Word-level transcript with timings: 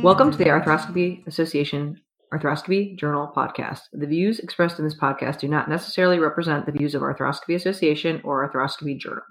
Welcome 0.00 0.30
to 0.30 0.38
the 0.38 0.44
Arthroscopy 0.44 1.26
Association 1.26 2.00
Arthroscopy 2.32 2.96
Journal 2.96 3.32
podcast. 3.36 3.80
The 3.92 4.06
views 4.06 4.38
expressed 4.38 4.78
in 4.78 4.84
this 4.84 4.96
podcast 4.96 5.40
do 5.40 5.48
not 5.48 5.68
necessarily 5.68 6.20
represent 6.20 6.66
the 6.66 6.72
views 6.72 6.94
of 6.94 7.02
Arthroscopy 7.02 7.56
Association 7.56 8.20
or 8.22 8.48
Arthroscopy 8.48 8.96
Journal. 8.96 9.24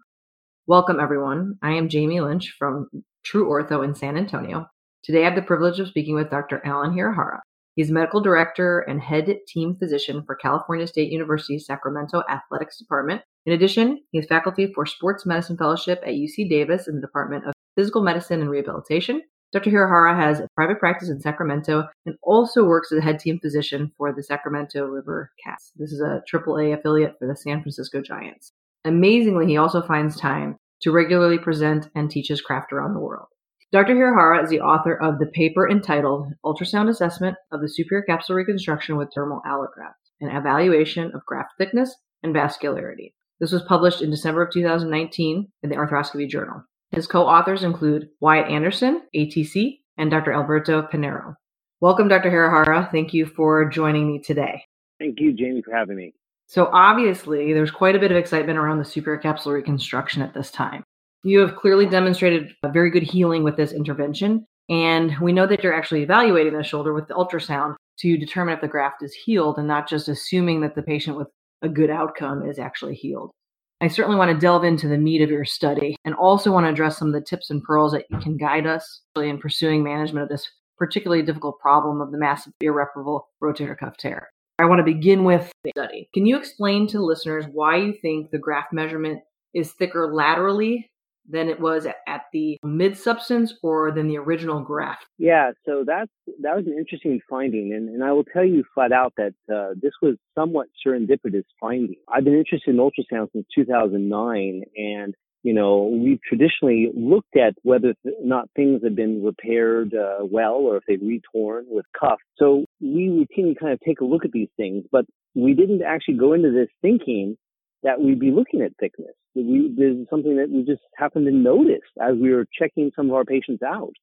Welcome, 0.68 1.00
everyone. 1.00 1.58
I 1.64 1.72
am 1.72 1.88
Jamie 1.88 2.20
Lynch 2.20 2.54
from 2.60 2.90
True 3.24 3.48
Ortho 3.48 3.82
in 3.86 3.96
San 3.96 4.18
Antonio. 4.18 4.68
Today, 5.06 5.22
I 5.22 5.26
have 5.30 5.36
the 5.36 5.42
privilege 5.42 5.80
of 5.80 5.88
speaking 5.88 6.16
with 6.16 6.30
Dr. 6.30 6.62
Alan 6.66 6.92
Hirahara. 6.92 7.40
He's 7.76 7.90
medical 7.90 8.20
director 8.20 8.80
and 8.80 9.00
head 9.00 9.34
team 9.48 9.78
physician 9.80 10.24
for 10.26 10.36
California 10.36 10.86
State 10.86 11.14
University 11.14 11.60
Sacramento 11.60 12.24
Athletics 12.30 12.78
Department. 12.78 13.22
In 13.46 13.54
addition, 13.54 14.02
he 14.12 14.20
is 14.20 14.28
faculty 14.28 14.74
for 14.76 14.86
Sports 14.86 15.26
Medicine 15.26 15.56
Fellowship 15.56 16.04
at 16.04 16.16
UC 16.16 16.50
Davis 16.50 16.90
in 16.90 16.96
the 16.96 17.02
Department 17.02 17.46
of 17.48 17.54
Physical 17.78 18.04
Medicine 18.04 18.42
and 18.42 18.50
Rehabilitation 18.50 19.22
Dr. 19.54 19.72
Hirahara 19.72 20.14
has 20.14 20.42
a 20.42 20.50
private 20.56 20.78
practice 20.78 21.10
in 21.10 21.22
Sacramento 21.22 21.88
and 22.06 22.16
also 22.22 22.66
works 22.66 22.92
as 22.92 23.00
a 23.00 23.02
head 23.02 23.18
team 23.18 23.40
physician 23.40 23.94
for 23.98 24.12
the 24.12 24.22
Sacramento 24.22 24.86
River 24.86 25.32
Cats. 25.42 25.72
This 25.78 25.94
is 25.94 26.02
a 26.02 26.22
AAA 26.30 26.78
affiliate 26.78 27.16
for 27.18 27.28
the 27.28 27.36
San 27.36 27.62
Francisco 27.62 28.02
Giants. 28.02 28.52
Amazingly, 28.84 29.48
he 29.48 29.56
also 29.56 29.82
finds 29.82 30.20
time 30.20 30.58
to 30.82 30.92
regularly 30.92 31.38
present 31.38 31.90
and 31.96 32.12
teach 32.12 32.28
his 32.28 32.42
craft 32.42 32.74
around 32.74 32.94
the 32.94 33.00
world. 33.00 33.28
Dr. 33.72 33.96
Hirahara 33.96 34.44
is 34.44 34.50
the 34.50 34.60
author 34.60 34.96
of 35.02 35.18
the 35.18 35.28
paper 35.28 35.70
entitled 35.70 36.28
Ultrasound 36.46 36.90
Assessment 36.90 37.38
of 37.52 37.62
the 37.62 37.70
Superior 37.70 38.04
Capsule 38.04 38.36
Reconstruction 38.36 38.98
with 38.98 39.14
Dermal 39.18 39.42
Allograft, 39.46 40.12
an 40.20 40.30
evaluation 40.30 41.12
of 41.14 41.26
graft 41.26 41.54
thickness 41.58 41.96
and 42.22 42.36
vascularity. 42.36 43.14
This 43.40 43.54
was 43.54 43.64
published 43.64 44.02
in 44.02 44.10
December 44.10 44.42
of 44.42 44.52
2019 44.52 45.52
in 45.64 45.70
the 45.70 45.76
Arthroscopy 45.76 46.28
Journal. 46.28 46.64
His 46.92 47.08
co-authors 47.08 47.64
include 47.64 48.10
Wyatt 48.20 48.50
Andersen, 48.50 49.02
ATC, 49.16 49.80
and 49.98 50.10
Dr. 50.10 50.32
Alberto 50.32 50.82
Panero. 50.84 51.36
Welcome, 51.82 52.08
Dr. 52.08 52.32
Hirahara. 52.32 52.90
Thank 52.92 53.14
you 53.14 53.26
for 53.26 53.70
joining 53.70 54.08
me 54.12 54.20
today. 54.20 54.64
Thank 55.00 55.20
you, 55.20 55.34
Jamie, 55.34 55.62
for 55.62 55.76
having 55.76 55.98
me. 55.98 56.14
So 56.48 56.70
obviously, 56.72 57.54
there's 57.54 57.72
quite 57.72 57.96
a 57.96 58.00
bit 58.00 58.12
of 58.12 58.18
excitement 58.18 58.58
around 58.58 58.80
the 58.80 58.86
superior 58.86 59.22
capsular 59.22 59.54
reconstruction 59.56 60.22
at 60.22 60.34
this 60.34 60.50
time. 60.50 60.84
You 61.24 61.40
have 61.42 61.58
clearly 61.58 61.86
demonstrated 61.86 62.54
a 62.64 62.72
very 62.72 62.90
good 62.90 63.04
healing 63.04 63.44
with 63.44 63.58
this 63.58 63.74
intervention, 63.74 64.46
and 64.70 65.14
we 65.20 65.34
know 65.34 65.46
that 65.46 65.62
you're 65.62 65.74
actually 65.74 66.04
evaluating 66.04 66.54
the 66.54 66.64
shoulder 66.64 66.94
with 66.94 67.08
the 67.08 67.16
ultrasound 67.16 67.76
to 68.00 68.18
determine 68.18 68.56
if 68.56 68.62
the 68.62 68.68
graft 68.68 69.04
is 69.04 69.14
healed 69.14 69.58
and 69.58 69.68
not 69.68 69.90
just 69.90 70.08
assuming 70.08 70.62
that 70.62 70.74
the 70.74 70.84
patient 70.84 71.18
with 71.18 71.28
a 71.62 71.70
good 71.70 71.90
outcome 71.90 72.48
is 72.48 72.60
actually 72.60 72.96
healed. 72.96 73.32
I 73.80 73.88
certainly 73.88 74.18
want 74.18 74.32
to 74.32 74.38
delve 74.38 74.64
into 74.64 74.88
the 74.88 74.98
meat 74.98 75.22
of 75.22 75.30
your 75.30 75.46
study 75.46 75.96
and 76.04 76.16
also 76.16 76.52
want 76.52 76.66
to 76.66 76.72
address 76.72 76.98
some 76.98 77.10
of 77.10 77.14
the 77.14 77.22
tips 77.22 77.52
and 77.52 77.62
pearls 77.62 77.92
that 77.92 78.06
you 78.10 78.18
can 78.18 78.36
guide 78.36 78.66
us 78.66 79.02
in 79.16 79.38
pursuing 79.38 79.84
management 79.84 80.24
of 80.24 80.30
this 80.30 80.50
particularly 80.78 81.24
difficult 81.24 81.60
problem 81.60 82.02
of 82.02 82.12
the 82.12 82.18
massive 82.18 82.54
irreparable 82.60 83.28
rotator 83.42 83.78
cuff 83.78 83.96
tear. 83.98 84.30
I 84.60 84.66
want 84.66 84.80
to 84.80 84.84
begin 84.84 85.24
with 85.24 85.52
the 85.64 85.72
study. 85.78 86.10
Can 86.14 86.26
you 86.26 86.38
explain 86.38 86.88
to 86.88 87.02
listeners 87.02 87.46
why 87.52 87.78
you 87.78 87.94
think 88.02 88.32
the 88.32 88.40
graft 88.40 88.74
measurement 88.74 89.20
is 89.54 89.72
thicker 89.74 90.12
laterally 90.12 90.90
than 91.28 91.50
it 91.50 91.60
was 91.60 91.86
at 91.86 92.22
the 92.32 92.58
mid 92.64 92.98
substance 92.98 93.54
or 93.62 93.92
than 93.92 94.08
the 94.08 94.18
original 94.18 94.62
graft? 94.62 95.06
Yeah, 95.18 95.52
so 95.66 95.84
that's 95.86 96.12
that 96.42 96.56
was 96.56 96.66
an 96.66 96.78
interesting 96.78 97.20
finding, 97.30 97.74
and, 97.74 97.90
and 97.90 98.04
I 98.04 98.12
will 98.12 98.24
tell 98.24 98.46
you 98.46 98.64
flat 98.74 98.92
out 98.92 99.14
that 99.18 99.34
uh, 99.54 99.74
this 99.82 99.94
was 100.02 100.16
somewhat 100.36 100.68
serendipitous 100.86 101.44
finding. 101.60 101.96
I've 102.08 102.24
been 102.24 102.38
interested 102.38 102.72
in 102.72 102.78
ultrasound 102.78 103.32
since 103.34 103.46
2009, 103.54 104.64
and 104.76 105.16
you 105.44 105.54
know 105.54 105.86
we've 105.86 106.22
traditionally 106.22 106.90
looked 106.96 107.36
at 107.36 107.56
whether 107.64 107.90
or 108.06 108.12
not 108.24 108.50
things 108.56 108.82
have 108.84 108.96
been 108.96 109.24
repaired 109.24 109.94
uh, 109.94 110.26
well 110.26 110.56
or 110.56 110.78
if 110.78 110.84
they've 110.88 111.02
retorn 111.02 111.66
with 111.68 111.86
cuff. 112.00 112.20
So 112.38 112.66
we 112.80 113.08
routinely 113.10 113.58
kind 113.60 113.74
of 113.74 113.80
take 113.86 114.02
a 114.02 114.06
look 114.06 114.26
at 114.26 114.32
these 114.32 114.50
things, 114.58 114.86
but 114.92 115.06
we 115.36 115.54
didn't 115.54 115.84
actually 115.84 116.16
go 116.16 116.34
into 116.34 116.52
this 116.52 116.70
thinking 116.82 117.38
that 117.84 118.02
we'd 118.02 118.20
be 118.20 118.32
looking 118.32 118.62
at 118.62 118.72
thickness. 118.80 119.14
We, 119.36 119.74
this 119.76 119.96
is 119.96 120.08
something 120.10 120.38
that 120.38 120.50
we 120.50 120.64
just 120.64 120.82
happened 120.96 121.26
to 121.26 121.32
notice 121.32 121.88
as 122.02 122.16
we 122.20 122.32
were 122.32 122.46
checking 122.58 122.92
some 122.96 123.08
of 123.10 123.14
our 123.14 123.26
patients 123.26 123.62
out. 123.64 123.94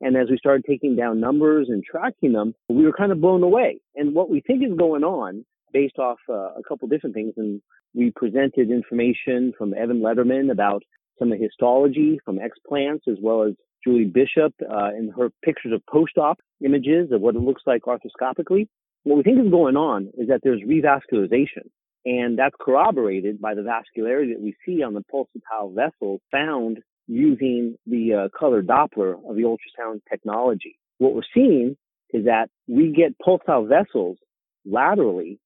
And 0.00 0.16
as 0.16 0.28
we 0.30 0.38
started 0.38 0.64
taking 0.68 0.96
down 0.96 1.20
numbers 1.20 1.68
and 1.68 1.82
tracking 1.82 2.32
them, 2.32 2.54
we 2.68 2.84
were 2.84 2.92
kind 2.92 3.12
of 3.12 3.20
blown 3.20 3.42
away. 3.42 3.80
And 3.94 4.14
what 4.14 4.30
we 4.30 4.40
think 4.40 4.62
is 4.62 4.76
going 4.76 5.04
on 5.04 5.44
based 5.72 5.98
off 5.98 6.18
uh, 6.28 6.54
a 6.54 6.62
couple 6.66 6.88
different 6.88 7.14
things, 7.14 7.34
and 7.36 7.60
we 7.94 8.12
presented 8.14 8.70
information 8.70 9.52
from 9.56 9.74
Evan 9.74 10.00
Lederman 10.00 10.50
about 10.50 10.82
some 11.18 11.32
of 11.32 11.38
the 11.38 11.44
histology 11.44 12.18
from 12.24 12.38
explants 12.38 13.08
as 13.08 13.18
well 13.20 13.42
as 13.42 13.54
Julie 13.84 14.04
Bishop 14.04 14.54
uh, 14.62 14.90
in 14.96 15.12
her 15.16 15.30
pictures 15.44 15.72
of 15.72 15.82
post-op 15.86 16.38
images 16.64 17.10
of 17.12 17.20
what 17.20 17.34
it 17.34 17.40
looks 17.40 17.62
like 17.66 17.82
arthroscopically. 17.82 18.68
What 19.02 19.16
we 19.16 19.22
think 19.22 19.44
is 19.44 19.50
going 19.50 19.76
on 19.76 20.10
is 20.16 20.28
that 20.28 20.40
there's 20.42 20.62
revascularization. 20.62 21.68
And 22.04 22.38
that's 22.38 22.54
corroborated 22.60 23.40
by 23.40 23.54
the 23.54 23.62
vascularity 23.62 24.34
that 24.34 24.40
we 24.40 24.54
see 24.66 24.82
on 24.82 24.94
the 24.94 25.04
pulsatile 25.12 25.74
vessels 25.74 26.20
found 26.30 26.78
using 27.06 27.76
the 27.86 28.14
uh, 28.14 28.38
color 28.38 28.62
Doppler 28.62 29.14
of 29.28 29.36
the 29.36 29.42
ultrasound 29.42 30.00
technology. 30.08 30.78
What 30.98 31.14
we're 31.14 31.22
seeing 31.34 31.76
is 32.12 32.26
that 32.26 32.48
we 32.68 32.92
get 32.92 33.16
pulsatile 33.18 33.68
vessels 33.68 34.18
laterally 34.64 35.38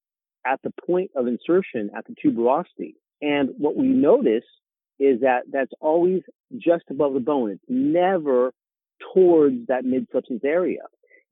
at 0.46 0.60
the 0.62 0.72
point 0.86 1.10
of 1.16 1.26
insertion 1.26 1.90
at 1.96 2.04
the 2.06 2.14
tuberosity. 2.14 2.94
And 3.20 3.50
what 3.58 3.76
we 3.76 3.86
notice 3.86 4.44
is 4.98 5.20
that 5.20 5.42
that's 5.50 5.72
always 5.80 6.22
just 6.56 6.84
above 6.90 7.14
the 7.14 7.20
bone. 7.20 7.50
It's 7.50 7.62
never 7.68 8.52
towards 9.14 9.66
that 9.68 9.84
mid-substance 9.84 10.42
area. 10.44 10.82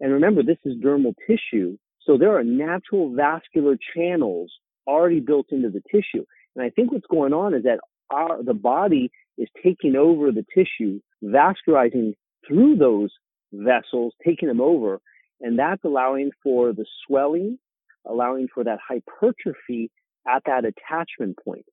And 0.01 0.13
remember, 0.13 0.43
this 0.43 0.59
is 0.65 0.77
dermal 0.77 1.15
tissue. 1.27 1.79
So 2.05 2.17
there 2.17 2.37
are 2.37 2.45
natural 2.45 3.15
vascular 3.15 3.77
channels 3.95 4.53
already 4.87 5.21
built 5.21 5.47
into 5.51 5.71
the 5.71 5.83
tissue. 5.91 6.25
And 6.55 6.65
I 6.65 6.71
think 6.71 6.93
what's 6.93 7.07
going 7.11 7.33
on 7.33 7.55
is 7.55 7.65
that 7.65 7.81
our, 8.11 8.43
the 8.43 8.55
body 8.55 9.11
is 9.39 9.49
taking 9.63 9.97
over 9.97 10.33
the 10.33 10.45
tissue, 10.55 11.01
vascularizing 11.23 12.15
through 12.47 12.77
those 12.77 13.11
vessels, 13.53 14.15
taking 14.25 14.49
them 14.49 14.61
over. 14.61 15.01
And 15.41 15.59
that's 15.59 15.85
allowing 15.85 16.31
for 16.43 16.73
the 16.73 16.87
swelling, 17.07 17.59
allowing 18.07 18.49
for 18.53 18.65
that 18.65 18.79
hypertrophy 18.87 19.91
at 20.27 20.43
that 20.47 20.65
attachment 20.65 21.37
point. 21.45 21.67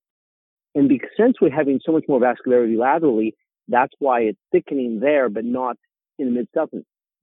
And 0.75 0.89
because 0.89 1.09
since 1.17 1.37
we're 1.39 1.51
having 1.51 1.79
so 1.85 1.91
much 1.91 2.05
more 2.07 2.19
vascularity 2.19 2.77
laterally, 2.77 3.35
that's 3.67 3.93
why 3.99 4.21
it's 4.21 4.39
thickening 4.51 4.99
there, 4.99 5.29
but 5.29 5.45
not 5.45 5.77
in 6.19 6.25
the 6.25 6.31
mid. 6.31 6.47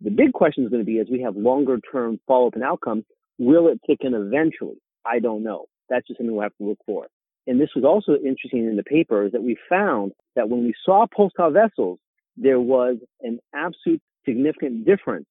The 0.02 0.10
big 0.10 0.32
question 0.32 0.64
is 0.64 0.70
going 0.70 0.80
to 0.80 0.86
be 0.86 0.98
as 0.98 1.08
we 1.10 1.22
have 1.22 1.36
longer 1.36 1.78
term 1.92 2.18
follow 2.26 2.46
up 2.46 2.54
and 2.54 2.64
outcome, 2.64 3.04
will 3.38 3.68
it 3.68 3.80
thicken 3.86 4.14
eventually? 4.14 4.80
I 5.04 5.18
don't 5.18 5.42
know. 5.42 5.66
That's 5.90 6.06
just 6.06 6.18
something 6.18 6.34
we 6.34 6.42
have 6.42 6.56
to 6.56 6.64
look 6.64 6.78
for. 6.86 7.06
And 7.46 7.60
this 7.60 7.70
was 7.74 7.84
also 7.84 8.12
interesting 8.12 8.66
in 8.66 8.76
the 8.76 8.82
paper 8.82 9.26
is 9.26 9.32
that 9.32 9.42
we 9.42 9.56
found 9.68 10.12
that 10.36 10.48
when 10.48 10.64
we 10.64 10.74
saw 10.84 11.06
pulsatile 11.06 11.52
vessels, 11.52 11.98
there 12.36 12.60
was 12.60 12.96
an 13.22 13.40
absolute 13.54 14.00
significant 14.24 14.86
difference 14.86 15.26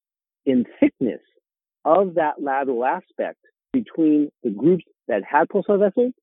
in 0.46 0.66
thickness 0.80 1.22
of 1.86 2.16
that 2.16 2.42
lateral 2.42 2.84
aspect 2.84 3.38
between 3.72 4.30
the 4.44 4.50
groups 4.50 4.84
that 5.08 5.24
had 5.24 5.47
pulsatile 5.47 5.80
vessels 5.80 6.14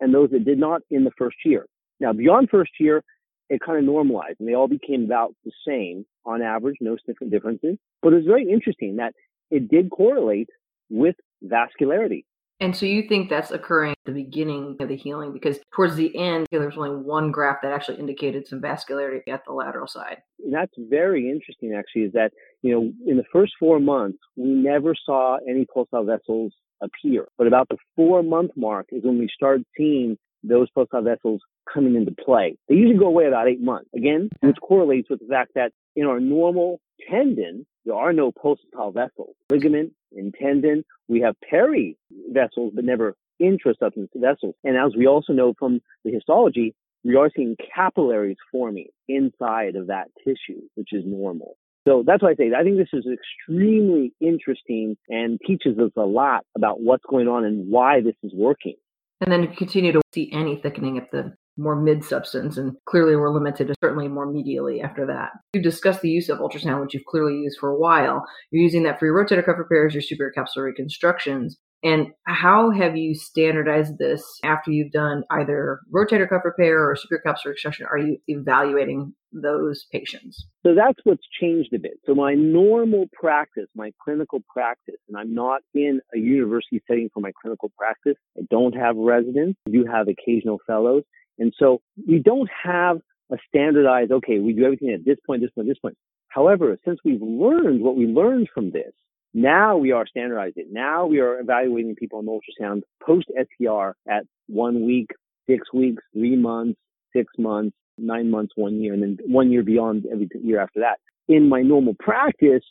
and 0.00 0.14
those 0.14 0.30
that 0.30 0.44
did 0.44 0.58
not 0.58 0.82
in 0.90 1.04
the 1.04 1.10
first 1.18 1.36
year. 1.44 1.66
Now, 2.00 2.12
beyond 2.12 2.48
first 2.50 2.72
year, 2.80 3.02
it 3.48 3.60
kind 3.60 3.78
of 3.78 3.84
normalized 3.84 4.40
and 4.40 4.48
they 4.48 4.54
all 4.54 4.68
became 4.68 5.04
about 5.04 5.34
the 5.44 5.52
same 5.66 6.06
on 6.24 6.40
average, 6.42 6.76
no 6.80 6.96
significant 6.96 7.30
differences. 7.30 7.76
But 8.00 8.12
it 8.12 8.16
was 8.16 8.26
very 8.26 8.50
interesting 8.50 8.96
that 8.96 9.14
it 9.50 9.68
did 9.68 9.90
correlate 9.90 10.48
with 10.88 11.16
vascularity. 11.44 12.24
And 12.60 12.76
so 12.76 12.86
you 12.86 13.08
think 13.08 13.28
that's 13.28 13.50
occurring 13.50 13.90
at 13.90 13.98
the 14.06 14.12
beginning 14.12 14.76
of 14.78 14.88
the 14.88 14.96
healing 14.96 15.32
because 15.32 15.58
towards 15.74 15.96
the 15.96 16.16
end, 16.16 16.46
there's 16.52 16.76
only 16.76 16.90
one 16.90 17.32
graft 17.32 17.62
that 17.62 17.72
actually 17.72 17.98
indicated 17.98 18.46
some 18.46 18.60
vascularity 18.60 19.26
at 19.28 19.44
the 19.44 19.52
lateral 19.52 19.88
side. 19.88 20.18
And 20.44 20.54
that's 20.54 20.72
very 20.78 21.28
interesting, 21.28 21.74
actually, 21.76 22.02
is 22.02 22.12
that, 22.12 22.30
you 22.62 22.72
know, 22.72 22.92
in 23.10 23.16
the 23.16 23.24
first 23.32 23.54
four 23.58 23.80
months, 23.80 24.18
we 24.36 24.48
never 24.48 24.94
saw 24.94 25.38
any 25.48 25.66
pulsatile 25.66 26.06
vessels 26.06 26.52
appear. 26.80 27.26
But 27.38 27.46
about 27.46 27.68
the 27.68 27.78
four 27.96 28.22
month 28.22 28.52
mark 28.56 28.86
is 28.92 29.04
when 29.04 29.18
we 29.18 29.28
start 29.34 29.60
seeing 29.76 30.16
those 30.44 30.68
pulsatile 30.76 31.04
vessels 31.04 31.40
coming 31.72 31.94
into 31.94 32.12
play. 32.12 32.56
They 32.68 32.74
usually 32.74 32.98
go 32.98 33.06
away 33.06 33.26
about 33.26 33.48
eight 33.48 33.60
months. 33.60 33.88
Again, 33.94 34.28
which 34.40 34.56
correlates 34.60 35.08
with 35.08 35.20
the 35.20 35.26
fact 35.26 35.52
that 35.54 35.72
in 35.94 36.06
our 36.06 36.20
normal 36.20 36.80
tendon, 37.08 37.66
there 37.84 37.94
are 37.94 38.12
no 38.12 38.32
pulsatile 38.32 38.94
vessels. 38.94 39.34
Ligament 39.50 39.92
and 40.12 40.34
tendon, 40.34 40.84
we 41.12 41.20
have 41.20 41.36
peri 41.48 41.96
vessels, 42.30 42.72
but 42.74 42.84
never 42.84 43.14
intrasubstance 43.40 44.08
vessels. 44.16 44.54
And 44.64 44.76
as 44.76 44.96
we 44.96 45.06
also 45.06 45.32
know 45.32 45.54
from 45.58 45.80
the 46.04 46.10
histology, 46.10 46.74
we 47.04 47.16
are 47.16 47.30
seeing 47.34 47.56
capillaries 47.74 48.38
forming 48.50 48.88
inside 49.08 49.76
of 49.76 49.88
that 49.88 50.06
tissue, 50.24 50.62
which 50.74 50.88
is 50.92 51.04
normal. 51.04 51.56
So 51.86 52.04
that's 52.06 52.22
why 52.22 52.30
I 52.30 52.34
say 52.36 52.52
I 52.56 52.62
think 52.62 52.78
this 52.78 52.88
is 52.92 53.04
extremely 53.12 54.12
interesting 54.20 54.96
and 55.08 55.38
teaches 55.46 55.78
us 55.78 55.90
a 55.96 56.02
lot 56.02 56.44
about 56.56 56.80
what's 56.80 57.04
going 57.08 57.26
on 57.28 57.44
and 57.44 57.70
why 57.70 58.00
this 58.00 58.14
is 58.22 58.32
working. 58.34 58.76
And 59.20 59.32
then 59.32 59.54
continue 59.54 59.92
to 59.92 60.00
see 60.12 60.30
any 60.32 60.56
thickening 60.56 60.96
at 60.98 61.10
the 61.10 61.34
more 61.56 61.76
mid 61.76 62.04
substance, 62.04 62.56
and 62.56 62.76
clearly 62.86 63.16
we're 63.16 63.32
limited 63.32 63.68
to 63.68 63.74
certainly 63.82 64.08
more 64.08 64.26
medially 64.26 64.82
after 64.82 65.06
that. 65.06 65.30
You've 65.52 65.64
discussed 65.64 66.00
the 66.00 66.10
use 66.10 66.28
of 66.28 66.38
ultrasound, 66.38 66.80
which 66.80 66.94
you've 66.94 67.04
clearly 67.04 67.34
used 67.34 67.58
for 67.58 67.70
a 67.70 67.78
while. 67.78 68.24
You're 68.50 68.62
using 68.62 68.84
that 68.84 68.98
for 68.98 69.06
your 69.06 69.14
rotator 69.14 69.44
cuff 69.44 69.58
repairs, 69.58 69.94
your 69.94 70.02
superior 70.02 70.32
capsular 70.36 70.64
reconstructions. 70.64 71.58
And 71.84 72.08
how 72.26 72.70
have 72.70 72.96
you 72.96 73.12
standardized 73.14 73.98
this 73.98 74.22
after 74.44 74.70
you've 74.70 74.92
done 74.92 75.24
either 75.30 75.80
rotator 75.92 76.28
cuff 76.28 76.42
repair 76.44 76.88
or 76.88 76.94
superior 76.94 77.22
capsular 77.26 77.46
reconstruction? 77.46 77.86
Are 77.90 77.98
you 77.98 78.18
evaluating 78.28 79.14
those 79.32 79.86
patients? 79.90 80.46
So 80.64 80.76
that's 80.76 81.00
what's 81.02 81.26
changed 81.40 81.72
a 81.74 81.80
bit. 81.80 81.98
So 82.06 82.14
my 82.14 82.34
normal 82.34 83.06
practice, 83.12 83.66
my 83.74 83.90
clinical 84.04 84.44
practice, 84.52 85.00
and 85.08 85.18
I'm 85.18 85.34
not 85.34 85.62
in 85.74 86.00
a 86.14 86.18
university 86.18 86.80
setting 86.86 87.10
for 87.12 87.20
my 87.20 87.32
clinical 87.40 87.72
practice. 87.76 88.16
I 88.38 88.42
don't 88.48 88.76
have 88.76 88.94
residents. 88.96 89.58
I 89.66 89.72
do 89.72 89.84
have 89.90 90.06
occasional 90.06 90.58
fellows. 90.66 91.02
And 91.38 91.52
so 91.58 91.80
we 92.06 92.18
don't 92.18 92.50
have 92.64 92.98
a 93.30 93.36
standardized, 93.48 94.12
okay, 94.12 94.38
we 94.38 94.52
do 94.52 94.64
everything 94.64 94.90
at 94.90 95.04
this 95.04 95.18
point, 95.26 95.42
this 95.42 95.50
point, 95.50 95.68
this 95.68 95.78
point. 95.78 95.96
However, 96.28 96.78
since 96.84 96.98
we've 97.04 97.22
learned 97.22 97.82
what 97.82 97.96
we 97.96 98.06
learned 98.06 98.48
from 98.54 98.70
this, 98.70 98.92
now 99.34 99.76
we 99.76 99.92
are 99.92 100.06
standardizing. 100.06 100.68
Now 100.70 101.06
we 101.06 101.20
are 101.20 101.40
evaluating 101.40 101.94
people 101.94 102.18
on 102.18 102.26
ultrasound 102.26 102.82
post 103.04 103.26
SCR 103.28 103.94
at 104.08 104.24
one 104.46 104.84
week, 104.84 105.10
six 105.48 105.72
weeks, 105.72 106.02
three 106.12 106.36
months, 106.36 106.78
six 107.14 107.32
months, 107.38 107.76
nine 107.98 108.30
months, 108.30 108.52
one 108.56 108.80
year, 108.80 108.92
and 108.92 109.02
then 109.02 109.18
one 109.26 109.50
year 109.50 109.62
beyond 109.62 110.04
every 110.10 110.28
year 110.42 110.60
after 110.60 110.80
that. 110.80 110.98
In 111.28 111.48
my 111.48 111.62
normal 111.62 111.94
practice, 111.98 112.62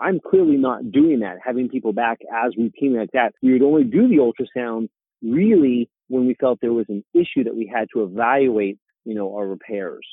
I'm 0.00 0.20
clearly 0.20 0.56
not 0.56 0.90
doing 0.90 1.20
that, 1.20 1.38
having 1.44 1.68
people 1.68 1.92
back 1.92 2.18
as 2.44 2.54
routinely 2.54 2.98
like 2.98 3.12
that. 3.12 3.32
We 3.42 3.52
would 3.52 3.62
only 3.62 3.84
do 3.84 4.08
the 4.08 4.16
ultrasound 4.16 4.88
really 5.22 5.88
when 6.08 6.26
we 6.26 6.34
felt 6.40 6.58
there 6.60 6.72
was 6.72 6.86
an 6.88 7.04
issue 7.14 7.44
that 7.44 7.56
we 7.56 7.70
had 7.72 7.88
to 7.94 8.02
evaluate, 8.02 8.78
you 9.04 9.14
know, 9.14 9.34
our 9.34 9.46
repairs. 9.46 10.06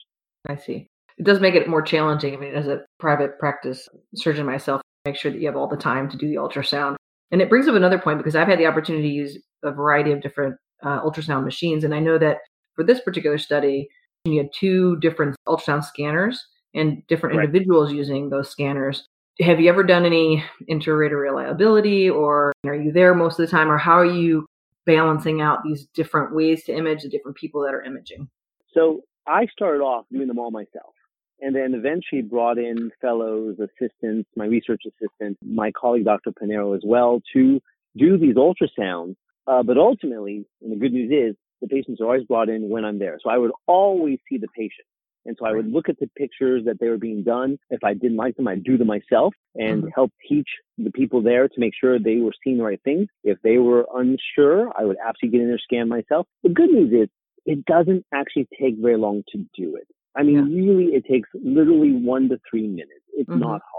I 0.47 0.56
see. 0.56 0.88
It 1.18 1.25
does 1.25 1.39
make 1.39 1.56
it 1.56 1.68
more 1.68 1.81
challenging. 1.81 2.33
I 2.33 2.38
mean, 2.38 2.53
as 2.53 2.68
a 2.68 2.86
private 3.00 3.39
practice 3.39 3.88
surgeon 4.15 4.45
myself, 4.45 4.81
make 5.06 5.15
sure 5.15 5.31
that 5.31 5.39
you 5.39 5.47
have 5.47 5.56
all 5.56 5.68
the 5.68 5.77
time 5.77 6.09
to 6.09 6.18
do 6.18 6.27
the 6.27 6.36
ultrasound. 6.36 6.95
And 7.31 7.42
it 7.42 7.50
brings 7.50 7.68
up 7.68 7.75
another 7.75 7.97
point 7.97 8.18
because 8.18 8.36
I've 8.36 8.47
had 8.47 8.59
the 8.59 8.68
opportunity 8.68 9.09
to 9.09 9.13
use 9.13 9.38
a 9.63 9.71
variety 9.71 10.12
of 10.12 10.21
different 10.21 10.56
uh, 10.83 11.01
ultrasound 11.01 11.44
machines. 11.45 11.83
And 11.83 11.95
I 11.95 12.00
know 12.00 12.18
that 12.18 12.38
for 12.75 12.83
this 12.83 13.00
particular 13.00 13.38
study, 13.38 13.88
you 14.25 14.38
had 14.38 14.50
two 14.53 14.98
different 14.98 15.36
ultrasound 15.48 15.86
scanners 15.86 16.45
and 16.74 17.06
different 17.07 17.36
right. 17.36 17.45
individuals 17.45 17.91
using 17.91 18.30
those 18.30 18.50
scanners. 18.50 19.07
Have 19.39 19.59
you 19.59 19.69
ever 19.69 19.83
done 19.83 20.06
any 20.06 20.44
inter-rater 20.68 21.18
reliability 21.18 22.09
or 22.09 22.53
are 22.65 22.75
you 22.75 22.91
there 22.91 23.13
most 23.13 23.39
of 23.39 23.45
the 23.45 23.51
time 23.51 23.69
or 23.69 23.77
how 23.77 24.00
are 24.00 24.06
you 24.06 24.45
balancing 24.85 25.41
out 25.41 25.63
these 25.63 25.87
different 25.93 26.33
ways 26.35 26.63
to 26.65 26.75
image 26.75 27.03
the 27.03 27.09
different 27.09 27.37
people 27.37 27.61
that 27.63 27.73
are 27.73 27.83
imaging? 27.83 28.29
So 28.73 29.01
I 29.27 29.47
started 29.47 29.81
off 29.81 30.05
doing 30.11 30.27
them 30.27 30.39
all 30.39 30.51
myself 30.51 30.93
and 31.41 31.55
then 31.55 31.73
eventually 31.73 32.21
brought 32.21 32.57
in 32.57 32.91
fellows, 33.01 33.57
assistants, 33.59 34.29
my 34.35 34.45
research 34.45 34.83
assistant, 34.87 35.37
my 35.45 35.71
colleague 35.71 36.05
Dr. 36.05 36.31
Panero 36.31 36.75
as 36.75 36.83
well 36.85 37.21
to 37.33 37.59
do 37.97 38.17
these 38.17 38.35
ultrasounds. 38.35 39.15
Uh, 39.47 39.61
but 39.61 39.77
ultimately, 39.77 40.45
and 40.61 40.71
the 40.71 40.75
good 40.75 40.93
news 40.93 41.11
is, 41.11 41.35
the 41.61 41.67
patients 41.67 42.01
are 42.01 42.05
always 42.05 42.25
brought 42.25 42.49
in 42.49 42.69
when 42.69 42.83
I'm 42.83 42.99
there. 42.99 43.17
So 43.21 43.29
I 43.29 43.38
would 43.38 43.51
always 43.67 44.19
see 44.29 44.38
the 44.38 44.47
patient. 44.55 44.88
And 45.25 45.36
so 45.39 45.45
I 45.45 45.54
would 45.54 45.72
look 45.72 45.89
at 45.89 46.00
the 46.00 46.10
pictures 46.18 46.63
that 46.66 46.80
they 46.80 46.88
were 46.88 46.98
being 46.98 47.24
done. 47.24 47.57
If 47.69 47.83
I 47.83 47.94
didn't 47.94 48.18
like 48.18 48.36
them, 48.36 48.48
I'd 48.48 48.63
do 48.63 48.77
them 48.77 48.88
myself 48.88 49.33
and 49.56 49.81
mm-hmm. 49.81 49.89
help 49.94 50.12
teach 50.27 50.48
the 50.77 50.92
people 50.92 51.22
there 51.22 51.48
to 51.48 51.60
make 51.60 51.74
sure 51.80 51.98
they 51.98 52.18
were 52.18 52.33
seeing 52.44 52.57
the 52.57 52.63
right 52.63 52.81
things. 52.83 53.07
If 53.24 53.38
they 53.44 53.57
were 53.57 53.86
unsure, 53.94 54.72
I 54.77 54.86
would 54.86 54.98
absolutely 55.06 55.38
get 55.38 55.44
in 55.44 55.50
there, 55.50 55.60
scan 55.60 55.89
myself. 55.89 56.27
The 56.44 56.50
good 56.50 56.69
news 56.69 56.92
is 56.94 57.10
it 57.45 57.66
doesn't 57.66 58.06
actually 58.13 58.48
take 58.60 58.75
very 58.80 58.98
long 58.98 59.24
to 59.31 59.38
do 59.57 59.75
it. 59.75 59.88
I 60.16 60.24
mean, 60.24 60.36
yeah. 60.36 60.63
really, 60.63 60.86
it 60.95 61.06
takes 61.06 61.30
literally 61.33 61.92
one 61.92 62.30
to 62.30 62.39
three 62.50 62.68
minutes. 62.68 63.04
It's 63.13 63.30
mm-hmm. 63.30 63.39
not 63.39 63.62
hard. 63.72 63.75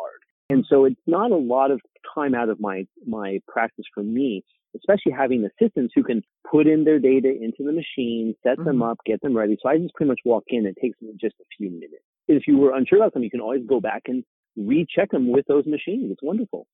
And 0.49 0.65
so 0.69 0.85
it's 0.85 1.01
not 1.07 1.31
a 1.33 1.37
lot 1.37 1.71
of 1.71 1.81
time 2.15 2.35
out 2.35 2.49
of 2.49 2.61
my, 2.61 2.87
my 3.07 3.41
practice 3.49 3.85
for 3.93 4.03
me, 4.03 4.45
especially 4.77 5.13
having 5.13 5.45
assistants 5.45 5.93
who 5.95 6.03
can 6.03 6.23
put 6.49 6.67
in 6.67 6.85
their 6.85 6.99
data 6.99 7.29
into 7.29 7.65
the 7.65 7.73
machine, 7.73 8.35
set 8.43 8.59
mm-hmm. 8.59 8.65
them 8.65 8.83
up, 8.83 8.99
get 9.05 9.21
them 9.23 9.37
ready. 9.37 9.57
So 9.61 9.69
I 9.69 9.79
just 9.79 9.95
pretty 9.95 10.11
much 10.11 10.21
walk 10.25 10.45
in. 10.49 10.67
It 10.67 10.77
takes 10.81 11.01
me 11.01 11.13
just 11.21 11.35
a 11.41 11.45
few 11.57 11.71
minutes. 11.71 12.05
If 12.29 12.47
you 12.47 12.59
were 12.59 12.75
unsure 12.75 12.99
about 12.99 13.15
them, 13.15 13.23
you 13.23 13.31
can 13.31 13.41
always 13.41 13.63
go 13.67 13.81
back 13.81 14.03
and 14.07 14.25
recheck 14.57 15.11
them 15.11 15.33
with 15.33 15.47
those 15.47 15.67
machines. 15.67 16.11
It's 16.11 16.23
wonderful. 16.23 16.67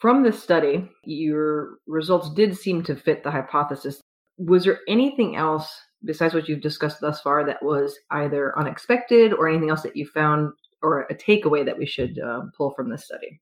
From 0.00 0.22
this 0.22 0.42
study, 0.42 0.88
your 1.04 1.78
results 1.86 2.30
did 2.30 2.56
seem 2.56 2.82
to 2.84 2.96
fit 2.96 3.22
the 3.22 3.30
hypothesis. 3.30 4.00
Was 4.38 4.64
there 4.64 4.80
anything 4.88 5.36
else 5.36 5.72
besides 6.04 6.34
what 6.34 6.48
you've 6.48 6.60
discussed 6.60 7.00
thus 7.00 7.20
far 7.20 7.46
that 7.46 7.62
was 7.62 7.96
either 8.10 8.58
unexpected 8.58 9.32
or 9.32 9.48
anything 9.48 9.70
else 9.70 9.82
that 9.82 9.96
you 9.96 10.06
found 10.06 10.52
or 10.82 11.02
a 11.02 11.14
takeaway 11.14 11.64
that 11.64 11.78
we 11.78 11.86
should 11.86 12.18
uh, 12.18 12.42
pull 12.56 12.70
from 12.70 12.90
this 12.90 13.04
study? 13.04 13.40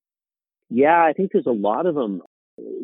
Yeah, 0.69 1.02
I 1.02 1.12
think 1.12 1.31
there's 1.32 1.46
a 1.46 1.52
lot 1.52 1.87
of 1.87 1.94
them. 1.94 2.22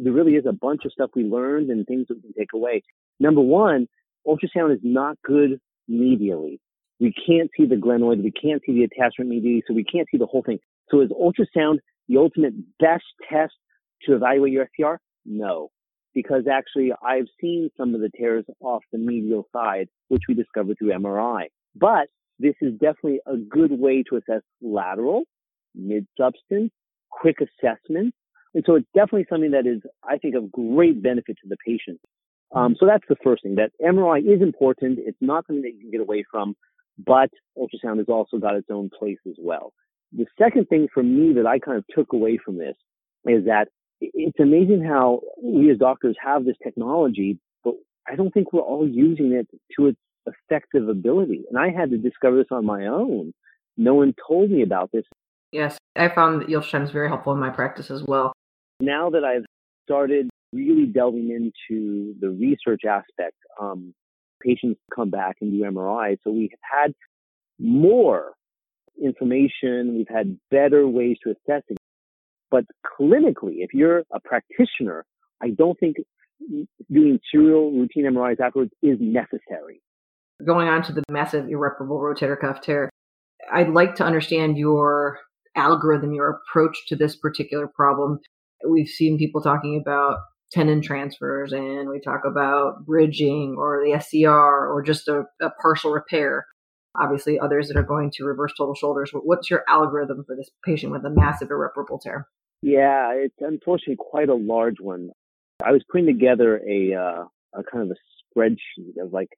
There 0.02 0.12
really 0.12 0.34
is 0.34 0.46
a 0.46 0.52
bunch 0.52 0.84
of 0.84 0.92
stuff 0.92 1.10
we 1.14 1.24
learned 1.24 1.70
and 1.70 1.86
things 1.86 2.06
that 2.08 2.16
we 2.16 2.22
can 2.22 2.32
take 2.32 2.52
away. 2.54 2.82
Number 3.20 3.40
one, 3.40 3.86
ultrasound 4.26 4.72
is 4.72 4.80
not 4.82 5.16
good 5.24 5.60
medially. 5.90 6.58
We 6.98 7.12
can't 7.26 7.50
see 7.56 7.66
the 7.66 7.76
glenoid. 7.76 8.22
We 8.22 8.32
can't 8.32 8.62
see 8.64 8.72
the 8.72 8.84
attachment 8.84 9.30
medially, 9.30 9.60
so 9.66 9.74
we 9.74 9.84
can't 9.84 10.08
see 10.10 10.18
the 10.18 10.26
whole 10.26 10.42
thing. 10.42 10.58
So 10.90 11.00
is 11.00 11.10
ultrasound 11.10 11.78
the 12.08 12.16
ultimate 12.16 12.54
best 12.80 13.04
test 13.28 13.54
to 14.04 14.14
evaluate 14.14 14.52
your 14.52 14.68
SCR? 14.74 14.98
No 15.26 15.70
because 16.16 16.44
actually 16.50 16.92
I've 17.06 17.26
seen 17.38 17.68
some 17.76 17.94
of 17.94 18.00
the 18.00 18.08
tears 18.08 18.46
off 18.60 18.82
the 18.90 18.98
medial 18.98 19.46
side, 19.52 19.88
which 20.08 20.22
we 20.26 20.34
discovered 20.34 20.78
through 20.78 20.92
MRI. 20.92 21.44
But 21.76 22.08
this 22.38 22.54
is 22.60 22.72
definitely 22.72 23.20
a 23.26 23.36
good 23.36 23.72
way 23.72 24.02
to 24.10 24.16
assess 24.16 24.42
lateral, 24.60 25.22
mid 25.74 26.06
substance, 26.18 26.70
quick 27.10 27.36
assessment. 27.40 28.14
And 28.54 28.64
so 28.66 28.76
it's 28.76 28.88
definitely 28.94 29.26
something 29.28 29.50
that 29.52 29.66
is, 29.66 29.82
I 30.02 30.18
think, 30.18 30.34
of 30.34 30.50
great 30.50 31.02
benefit 31.02 31.36
to 31.42 31.48
the 31.48 31.56
patient. 31.64 32.00
Um, 32.54 32.76
so 32.78 32.86
that's 32.86 33.04
the 33.08 33.16
first 33.22 33.42
thing 33.42 33.56
that 33.56 33.72
MRI 33.82 34.20
is 34.20 34.40
important. 34.40 34.98
It's 35.02 35.18
not 35.20 35.46
something 35.46 35.62
that 35.62 35.74
you 35.74 35.80
can 35.80 35.90
get 35.90 36.00
away 36.00 36.24
from, 36.30 36.54
but 37.04 37.30
ultrasound 37.58 37.98
has 37.98 38.08
also 38.08 38.38
got 38.38 38.54
its 38.54 38.68
own 38.70 38.90
place 38.96 39.18
as 39.26 39.34
well. 39.38 39.72
The 40.12 40.26
second 40.38 40.68
thing 40.68 40.88
for 40.92 41.02
me 41.02 41.34
that 41.34 41.46
I 41.46 41.58
kind 41.58 41.76
of 41.76 41.84
took 41.94 42.12
away 42.12 42.38
from 42.42 42.58
this 42.58 42.76
is 43.26 43.44
that 43.46 43.68
it's 44.00 44.38
amazing 44.38 44.84
how 44.84 45.20
we 45.42 45.70
as 45.70 45.78
doctors 45.78 46.16
have 46.22 46.44
this 46.44 46.56
technology, 46.62 47.38
but 47.64 47.74
I 48.08 48.14
don't 48.14 48.32
think 48.32 48.52
we're 48.52 48.60
all 48.60 48.88
using 48.88 49.32
it 49.32 49.48
to 49.76 49.88
its 49.88 49.98
effective 50.26 50.88
ability. 50.88 51.44
And 51.48 51.58
I 51.58 51.70
had 51.70 51.90
to 51.90 51.98
discover 51.98 52.36
this 52.36 52.46
on 52.50 52.64
my 52.64 52.86
own. 52.86 53.32
No 53.76 53.94
one 53.94 54.14
told 54.26 54.50
me 54.50 54.62
about 54.62 54.90
this. 54.92 55.04
Yes, 55.52 55.78
I 55.94 56.08
found 56.08 56.42
that 56.42 56.48
ultrasound 56.48 56.84
is 56.84 56.90
very 56.90 57.08
helpful 57.08 57.32
in 57.32 57.38
my 57.38 57.50
practice 57.50 57.90
as 57.90 58.02
well. 58.02 58.32
Now 58.80 59.10
that 59.10 59.24
I've 59.24 59.44
started 59.84 60.28
really 60.52 60.86
delving 60.86 61.30
into 61.30 62.14
the 62.20 62.30
research 62.30 62.82
aspect, 62.84 63.36
um, 63.60 63.94
patients 64.42 64.80
come 64.94 65.10
back 65.10 65.36
and 65.40 65.52
do 65.52 65.64
MRI. 65.64 66.16
So 66.24 66.30
we've 66.30 66.50
had 66.60 66.92
more 67.58 68.32
information. 69.02 69.96
We've 69.96 70.14
had 70.14 70.38
better 70.50 70.86
ways 70.86 71.16
to 71.24 71.30
assess 71.30 71.62
it. 71.68 71.78
But 72.50 72.64
clinically, 72.84 73.56
if 73.58 73.72
you're 73.72 74.02
a 74.12 74.20
practitioner, 74.20 75.04
I 75.42 75.50
don't 75.50 75.78
think 75.78 75.96
doing 76.92 77.18
serial 77.32 77.72
routine 77.72 78.04
MRIs 78.04 78.40
afterwards 78.40 78.72
is 78.82 78.98
necessary. 79.00 79.80
Going 80.44 80.68
on 80.68 80.82
to 80.84 80.92
the 80.92 81.02
massive 81.10 81.48
irreparable 81.48 81.98
rotator 81.98 82.38
cuff 82.38 82.60
tear, 82.60 82.90
I'd 83.52 83.70
like 83.70 83.94
to 83.96 84.04
understand 84.04 84.58
your 84.58 85.18
algorithm, 85.54 86.12
your 86.12 86.28
approach 86.30 86.86
to 86.88 86.96
this 86.96 87.16
particular 87.16 87.66
problem. 87.66 88.18
We've 88.68 88.88
seen 88.88 89.18
people 89.18 89.40
talking 89.40 89.80
about 89.80 90.18
tendon 90.52 90.82
transfers 90.82 91.52
and 91.52 91.88
we 91.88 92.00
talk 92.00 92.22
about 92.24 92.84
bridging 92.84 93.56
or 93.58 93.82
the 93.84 93.98
SCR 93.98 94.68
or 94.68 94.82
just 94.82 95.08
a, 95.08 95.24
a 95.40 95.50
partial 95.62 95.90
repair. 95.90 96.46
Obviously, 96.98 97.38
others 97.38 97.68
that 97.68 97.76
are 97.76 97.82
going 97.82 98.10
to 98.14 98.24
reverse 98.24 98.52
total 98.56 98.74
shoulders. 98.74 99.10
What's 99.12 99.50
your 99.50 99.64
algorithm 99.68 100.24
for 100.26 100.34
this 100.36 100.48
patient 100.64 100.92
with 100.92 101.04
a 101.04 101.10
massive 101.10 101.50
irreparable 101.50 101.98
tear? 101.98 102.26
Yeah, 102.62 103.12
it's 103.14 103.34
unfortunately 103.40 103.96
quite 103.98 104.28
a 104.28 104.34
large 104.34 104.80
one. 104.80 105.10
I 105.64 105.72
was 105.72 105.84
putting 105.90 106.06
together 106.06 106.58
a 106.58 106.94
uh, 106.94 107.24
a 107.54 107.62
kind 107.70 107.90
of 107.90 107.96
a 107.96 108.38
spreadsheet 108.38 109.02
of 109.02 109.12
like 109.12 109.28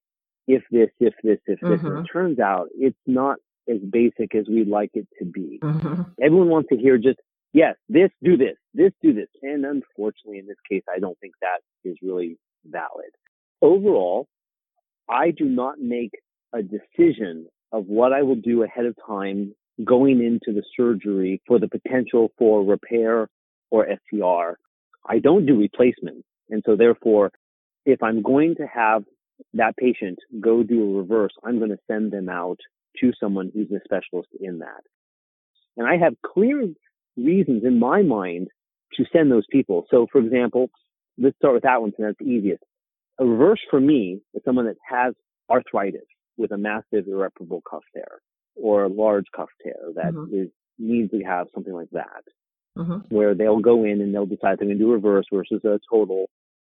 if 0.49 0.63
this, 0.73 0.89
if 0.99 1.15
this, 1.23 1.39
if 1.47 1.61
this. 1.61 1.81
Mm-hmm. 1.81 1.99
It 1.99 2.07
turns 2.13 2.41
out 2.41 2.69
it's 2.75 2.99
not 3.07 3.37
as 3.69 3.79
basic 3.89 4.35
as 4.35 4.47
we'd 4.49 4.67
like 4.67 4.91
it 4.95 5.07
to 5.21 5.25
be. 5.25 5.61
Mm-hmm. 5.63 6.03
Everyone 6.21 6.49
wants 6.49 6.71
to 6.71 6.77
hear 6.77 6.99
just 6.99 7.19
yes, 7.53 7.77
this, 7.89 8.11
do 8.23 8.37
this, 8.37 8.57
this, 8.75 8.93
do 9.03 9.13
this. 9.13 9.29
And 9.43 9.65
unfortunately, 9.65 10.39
in 10.39 10.47
this 10.47 10.57
case, 10.69 10.83
I 10.93 10.99
don't 10.99 11.19
think 11.21 11.35
that 11.41 11.61
is 11.89 11.97
really 12.03 12.39
valid. 12.65 13.11
Overall, 13.63 14.27
I 15.09 15.31
do 15.31 15.45
not 15.45 15.79
make 15.79 16.13
a 16.53 16.63
decision 16.63 17.47
of 17.73 17.87
what 17.87 18.13
I 18.13 18.23
will 18.23 18.37
do 18.37 18.63
ahead 18.63 18.87
of 18.87 18.97
time 19.07 19.55
going 19.85 20.23
into 20.23 20.59
the 20.59 20.65
surgery 20.77 21.41
for 21.47 21.59
the 21.59 21.69
potential 21.69 22.33
for 22.39 22.65
repair 22.65 23.29
or 23.71 23.87
SCR. 23.87 24.59
I 25.07 25.19
don't 25.19 25.47
do 25.47 25.59
replacements. 25.59 26.27
And 26.51 26.63
so 26.65 26.77
therefore, 26.77 27.33
if 27.85 28.03
I'm 28.03 28.23
going 28.23 28.57
to 28.57 28.67
have 28.67 29.05
that 29.55 29.77
patient 29.77 30.19
go 30.41 30.63
do 30.63 30.83
a 30.83 30.99
reverse, 30.99 31.33
I'm 31.45 31.59
going 31.59 31.71
to 31.71 31.79
send 31.87 32.13
them 32.13 32.29
out 32.29 32.59
to 33.01 33.13
someone 33.21 33.51
who's 33.53 33.71
a 33.71 33.81
specialist 33.85 34.29
in 34.41 34.59
that. 34.59 34.83
And 35.77 35.87
I 35.87 35.97
have 35.97 36.15
clear 36.25 36.69
reasons 37.17 37.65
in 37.65 37.79
my 37.79 38.03
mind 38.03 38.49
to 38.95 39.05
send 39.13 39.31
those 39.31 39.47
people. 39.51 39.87
So 39.91 40.07
for 40.11 40.21
example, 40.21 40.71
let's 41.17 41.37
start 41.37 41.55
with 41.55 41.63
that 41.65 41.81
one 41.81 41.93
since 41.97 42.09
that's 42.09 42.19
the 42.19 42.33
easiest. 42.33 42.63
A 43.19 43.25
reverse 43.25 43.61
for 43.71 43.81
me 43.81 44.21
is 44.35 44.43
someone 44.45 44.67
that 44.67 44.77
has 44.89 45.15
arthritis 45.51 46.07
with 46.37 46.53
a 46.53 46.59
massive 46.59 47.07
irreparable 47.09 47.63
cuff 47.69 47.83
tear 47.93 48.21
or 48.55 48.85
a 48.85 48.89
large 48.89 49.27
cuff 49.35 49.49
tear 49.63 49.77
that 49.95 50.13
mm-hmm. 50.13 50.35
is, 50.35 50.49
needs 50.79 51.11
to 51.11 51.21
have 51.23 51.49
something 51.55 51.75
like 51.75 51.91
that. 51.93 52.23
Mm-hmm. 52.77 53.15
Where 53.15 53.35
they'll 53.35 53.59
go 53.59 53.85
in 53.85 54.01
and 54.01 54.15
they'll 54.15 54.27
decide 54.27 54.59
they're 54.59 54.69
going 54.69 54.79
to 54.79 54.85
do 54.85 54.91
a 54.91 54.95
reverse 54.95 55.27
versus 55.33 55.65
a 55.65 55.81
total. 55.91 56.31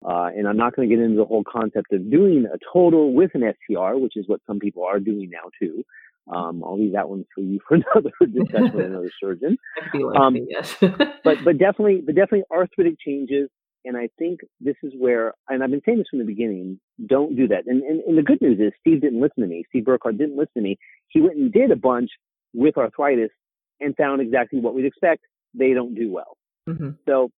Uh, 0.04 0.30
and 0.36 0.48
I'm 0.48 0.58
not 0.58 0.76
going 0.76 0.90
to 0.90 0.96
get 0.96 1.04
into 1.04 1.18
the 1.18 1.26
whole 1.26 1.44
concept 1.44 1.94
of 1.94 2.10
doing 2.10 2.48
a 2.52 2.58
total 2.74 3.14
with 3.14 3.32
an 3.36 3.44
SCR, 3.44 3.98
which 3.98 4.14
is 4.16 4.28
what 4.28 4.42
some 4.48 4.60
people 4.60 4.84
are 4.84 5.00
doing 5.00 5.30
now 5.32 5.50
too. 5.62 5.84
Um, 6.28 6.64
I'll 6.64 6.80
leave 6.80 6.94
that 6.94 7.10
one 7.10 7.26
for 7.34 7.42
you 7.42 7.60
for 7.68 7.76
another 7.96 8.12
discussion 8.20 8.74
with 8.74 8.86
another 8.86 9.12
surgeon. 9.20 9.58
Um, 10.16 10.38
yes. 10.48 10.76
but 10.80 11.44
but 11.44 11.58
definitely 11.58 12.02
but 12.06 12.16
definitely 12.16 12.44
arthritic 12.52 12.96
changes, 13.00 13.50
and 13.86 13.98
I 13.98 14.10
think 14.18 14.40
this 14.60 14.76
is 14.84 14.94
where 14.98 15.34
and 15.50 15.64
I've 15.64 15.72
been 15.72 15.82
saying 15.86 15.98
this 16.00 16.08
from 16.10 16.20
the 16.20 16.26
beginning. 16.26 16.80
Don't 17.06 17.36
do 17.36 17.48
that. 17.50 17.64
And, 17.68 17.84
and 17.84 18.02
and 18.02 18.18
the 18.18 18.24
good 18.24 18.42
news 18.42 18.60
is 18.60 18.72
Steve 18.80 19.02
didn't 19.02 19.22
listen 19.22 19.42
to 19.42 19.48
me. 19.48 19.64
Steve 19.70 19.84
Burkhart 19.84 20.18
didn't 20.18 20.38
listen 20.38 20.54
to 20.58 20.62
me. 20.62 20.78
He 21.10 21.22
went 21.22 21.38
and 21.38 21.52
did 21.52 21.72
a 21.72 21.76
bunch 21.76 22.10
with 22.54 22.78
arthritis 22.78 23.32
and 23.80 23.96
found 23.96 24.22
exactly 24.22 24.60
what 24.60 24.74
we'd 24.76 24.86
expect. 24.86 25.24
They 25.54 25.74
don't 25.74 25.96
do 25.96 26.12
well. 26.12 26.38
Mm-hmm. 26.70 26.92
So 27.08 27.32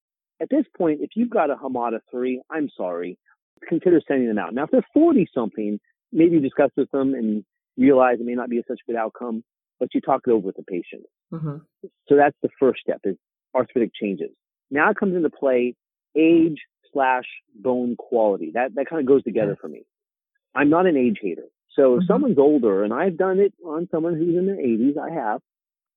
at 0.43 0.49
this 0.49 0.65
point, 0.77 0.99
if 1.01 1.11
you've 1.15 1.29
got 1.29 1.49
a 1.49 1.55
Hamada 1.55 1.99
three, 2.11 2.41
I'm 2.51 2.69
sorry. 2.75 3.17
Consider 3.67 4.01
sending 4.05 4.27
them 4.27 4.37
out. 4.37 4.53
Now, 4.53 4.65
if 4.65 4.71
they're 4.71 4.85
40 4.93 5.27
something, 5.33 5.79
maybe 6.11 6.39
discuss 6.39 6.69
with 6.75 6.91
them 6.91 7.13
and 7.13 7.45
realize 7.77 8.17
it 8.19 8.25
may 8.25 8.35
not 8.35 8.49
be 8.49 8.59
a 8.59 8.63
such 8.67 8.79
a 8.85 8.91
good 8.91 8.97
outcome, 8.97 9.43
but 9.79 9.89
you 9.93 10.01
talk 10.01 10.21
it 10.27 10.31
over 10.31 10.47
with 10.47 10.57
the 10.57 10.63
patient. 10.63 11.03
Mm-hmm. 11.33 11.57
So 12.09 12.15
that's 12.15 12.35
the 12.43 12.49
first 12.59 12.81
step 12.81 12.99
is 13.05 13.15
arthritic 13.55 13.91
changes. 13.99 14.31
Now 14.69 14.91
it 14.91 14.97
comes 14.97 15.15
into 15.15 15.29
play 15.29 15.75
age 16.15 16.59
slash 16.91 17.25
bone 17.55 17.95
quality. 17.97 18.51
That, 18.53 18.75
that 18.75 18.89
kind 18.89 18.99
of 18.99 19.07
goes 19.07 19.23
together 19.23 19.57
for 19.59 19.67
me. 19.69 19.83
I'm 20.53 20.69
not 20.69 20.85
an 20.85 20.97
age 20.97 21.17
hater. 21.21 21.45
So 21.75 21.95
if 21.95 22.01
mm-hmm. 22.01 22.13
someone's 22.13 22.37
older 22.37 22.83
and 22.83 22.93
I've 22.93 23.17
done 23.17 23.39
it 23.39 23.53
on 23.65 23.87
someone 23.91 24.15
who's 24.15 24.35
in 24.35 24.45
their 24.45 24.57
80s, 24.57 24.97
I 24.97 25.13
have, 25.13 25.41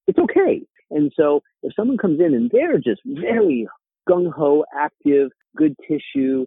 it's 0.06 0.18
okay. 0.18 0.62
And 0.90 1.12
so 1.16 1.42
if 1.62 1.74
someone 1.74 1.98
comes 1.98 2.20
in 2.20 2.32
and 2.34 2.50
they're 2.50 2.78
just 2.78 3.02
very 3.04 3.68
gung 4.08 4.32
ho, 4.32 4.64
active, 4.74 5.30
good 5.56 5.74
tissue, 5.88 6.46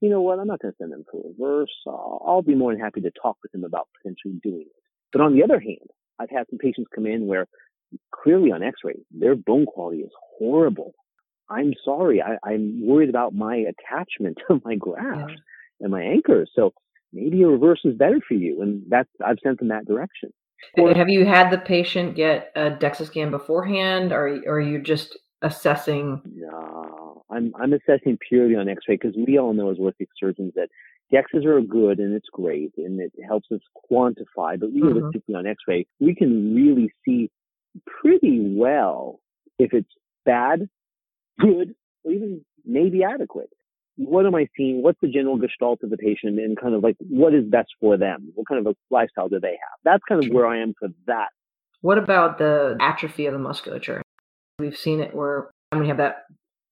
you 0.00 0.10
know 0.10 0.20
what? 0.20 0.38
I'm 0.38 0.46
not 0.46 0.60
going 0.60 0.72
to 0.72 0.76
send 0.78 0.92
them 0.92 1.04
for 1.10 1.20
a 1.20 1.28
reverse. 1.28 1.72
I'll, 1.86 2.22
I'll 2.26 2.42
be 2.42 2.54
more 2.54 2.72
than 2.72 2.80
happy 2.80 3.00
to 3.02 3.10
talk 3.10 3.36
with 3.42 3.52
them 3.52 3.64
about 3.64 3.88
potentially 3.96 4.40
doing 4.42 4.62
it. 4.62 4.82
But 5.12 5.20
on 5.20 5.34
the 5.34 5.42
other 5.42 5.60
hand, 5.60 5.88
I've 6.18 6.30
had 6.30 6.46
some 6.50 6.58
patients 6.58 6.88
come 6.94 7.06
in 7.06 7.26
where 7.26 7.46
clearly 8.14 8.52
on 8.52 8.62
x-ray, 8.62 9.00
their 9.10 9.34
bone 9.34 9.66
quality 9.66 10.00
is 10.00 10.10
horrible. 10.38 10.94
I'm 11.50 11.74
sorry. 11.84 12.22
I, 12.22 12.52
am 12.52 12.86
worried 12.86 13.10
about 13.10 13.34
my 13.34 13.56
attachment 13.56 14.38
to 14.48 14.60
my 14.64 14.76
graft 14.76 15.30
yeah. 15.30 15.36
and 15.80 15.90
my 15.90 16.02
anchors. 16.02 16.50
So 16.54 16.72
maybe 17.12 17.42
a 17.42 17.48
reverse 17.48 17.80
is 17.84 17.96
better 17.96 18.20
for 18.26 18.34
you. 18.34 18.62
And 18.62 18.82
that's, 18.88 19.10
I've 19.24 19.38
sent 19.42 19.58
them 19.58 19.68
that 19.68 19.86
direction. 19.86 20.32
Or, 20.78 20.94
have 20.94 21.08
you 21.08 21.26
had 21.26 21.50
the 21.50 21.58
patient 21.58 22.14
get 22.14 22.52
a 22.54 22.70
DEXA 22.70 23.06
scan 23.06 23.32
beforehand 23.32 24.12
or, 24.12 24.40
or 24.46 24.54
are 24.54 24.60
you 24.60 24.80
just 24.80 25.18
assessing? 25.42 26.20
No, 26.34 27.24
I'm 27.30 27.52
I'm 27.60 27.72
assessing 27.72 28.18
purely 28.28 28.56
on 28.56 28.68
X-ray 28.68 28.96
because 29.00 29.16
we 29.16 29.38
all 29.38 29.52
know 29.52 29.70
as 29.70 29.78
orthopedic 29.78 30.10
surgeons 30.18 30.52
that 30.54 30.68
DEXAs 31.12 31.44
are 31.44 31.60
good 31.60 31.98
and 31.98 32.14
it's 32.14 32.28
great 32.32 32.72
and 32.76 33.00
it 33.00 33.12
helps 33.26 33.48
us 33.52 33.60
quantify, 33.90 34.58
but 34.58 34.70
mm-hmm. 34.70 34.86
realistically 34.86 35.34
mm-hmm. 35.34 35.36
on 35.36 35.46
X-ray 35.46 35.86
we 36.00 36.14
can 36.14 36.54
really 36.54 36.92
see 37.04 37.30
pretty 37.86 38.54
well 38.56 39.20
if 39.58 39.72
it's 39.72 39.90
bad, 40.24 40.68
good, 41.40 41.74
or 42.04 42.12
even 42.12 42.44
maybe 42.64 43.02
adequate. 43.04 43.50
What 43.96 44.26
am 44.26 44.34
I 44.34 44.48
seeing? 44.56 44.82
What's 44.82 44.98
the 45.02 45.08
general 45.08 45.36
gestalt 45.36 45.82
of 45.82 45.90
the 45.90 45.98
patient 45.98 46.38
and 46.38 46.58
kind 46.58 46.74
of 46.74 46.82
like 46.82 46.96
what 46.98 47.34
is 47.34 47.44
best 47.44 47.68
for 47.78 47.98
them? 47.98 48.32
What 48.34 48.48
kind 48.48 48.66
of 48.66 48.72
a 48.72 48.94
lifestyle 48.94 49.28
do 49.28 49.38
they 49.38 49.48
have? 49.48 49.78
That's 49.84 50.02
kind 50.08 50.24
of 50.24 50.30
where 50.30 50.46
I 50.46 50.62
am 50.62 50.74
for 50.78 50.88
that. 51.06 51.28
What 51.82 51.98
about 51.98 52.38
the 52.38 52.76
atrophy 52.80 53.26
of 53.26 53.32
the 53.32 53.38
musculature? 53.38 54.02
We've 54.58 54.76
seen 54.76 55.00
it 55.00 55.14
where 55.14 55.50
when 55.70 55.82
you 55.82 55.88
have 55.88 55.96
that 55.98 56.24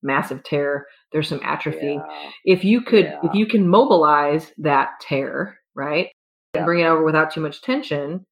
massive 0.03 0.43
tear, 0.43 0.87
there's 1.11 1.27
some 1.27 1.41
atrophy. 1.43 1.99
Yeah. 1.99 2.31
If 2.45 2.63
you 2.63 2.81
could, 2.81 3.05
yeah. 3.05 3.19
if 3.23 3.33
you 3.33 3.45
can 3.45 3.67
mobilize 3.67 4.51
that 4.59 4.91
tear, 5.01 5.59
right, 5.75 6.09
and 6.53 6.65
bring 6.65 6.81
it 6.81 6.87
over 6.87 7.03
without 7.03 7.31
too 7.31 7.41
much 7.41 7.61
tension, 7.61 8.25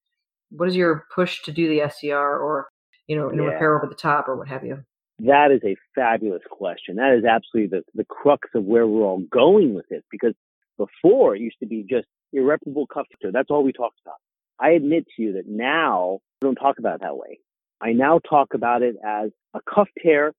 what 0.52 0.68
is 0.68 0.76
your 0.76 1.06
push 1.14 1.42
to 1.44 1.52
do 1.52 1.68
the 1.68 1.90
SCR 1.90 2.16
or, 2.16 2.68
you 3.08 3.16
know, 3.16 3.28
repair 3.28 3.78
over 3.78 3.88
the 3.88 3.96
top 3.96 4.28
or 4.28 4.36
what 4.36 4.48
have 4.48 4.64
you? 4.64 4.84
That 5.20 5.52
is 5.52 5.62
a 5.66 5.76
fabulous 5.94 6.42
question. 6.50 6.96
That 6.96 7.16
is 7.18 7.26
absolutely 7.26 7.78
the, 7.78 7.84
the 7.94 8.06
crux 8.06 8.48
of 8.56 8.64
where 8.64 8.88
we're 8.88 9.04
all 9.04 9.22
going 9.32 9.74
with 9.74 9.86
this 9.90 10.02
because 10.10 10.34
before 10.78 11.36
it 11.36 11.42
used 11.42 11.58
to 11.60 11.68
be 11.68 11.86
just 11.88 12.08
irreparable 12.34 12.88
cuff 12.88 13.06
tear. 13.22 13.32
That's 13.32 13.50
all 13.50 13.64
we 13.64 13.74
talked 13.74 14.00
about. 14.06 14.16
I 14.60 14.72
admit 14.72 15.06
to 15.16 15.22
you 15.22 15.34
that 15.34 15.48
now 15.48 16.20
we 16.42 16.48
don't 16.48 16.56
talk 16.56 16.80
about 16.80 16.96
it 16.96 17.02
that 17.02 17.16
way. 17.16 17.40
I 17.82 17.94
now 17.94 18.20
talk 18.20 18.54
about 18.54 18.82
it 18.82 18.96
as 19.06 19.32
a 19.54 19.60
cuff 19.74 19.88
tear 20.02 20.34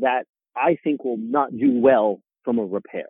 that 0.00 0.24
I 0.56 0.76
think 0.82 1.04
will 1.04 1.16
not 1.16 1.56
do 1.56 1.80
well 1.80 2.20
from 2.44 2.58
a 2.58 2.64
repair. 2.64 3.06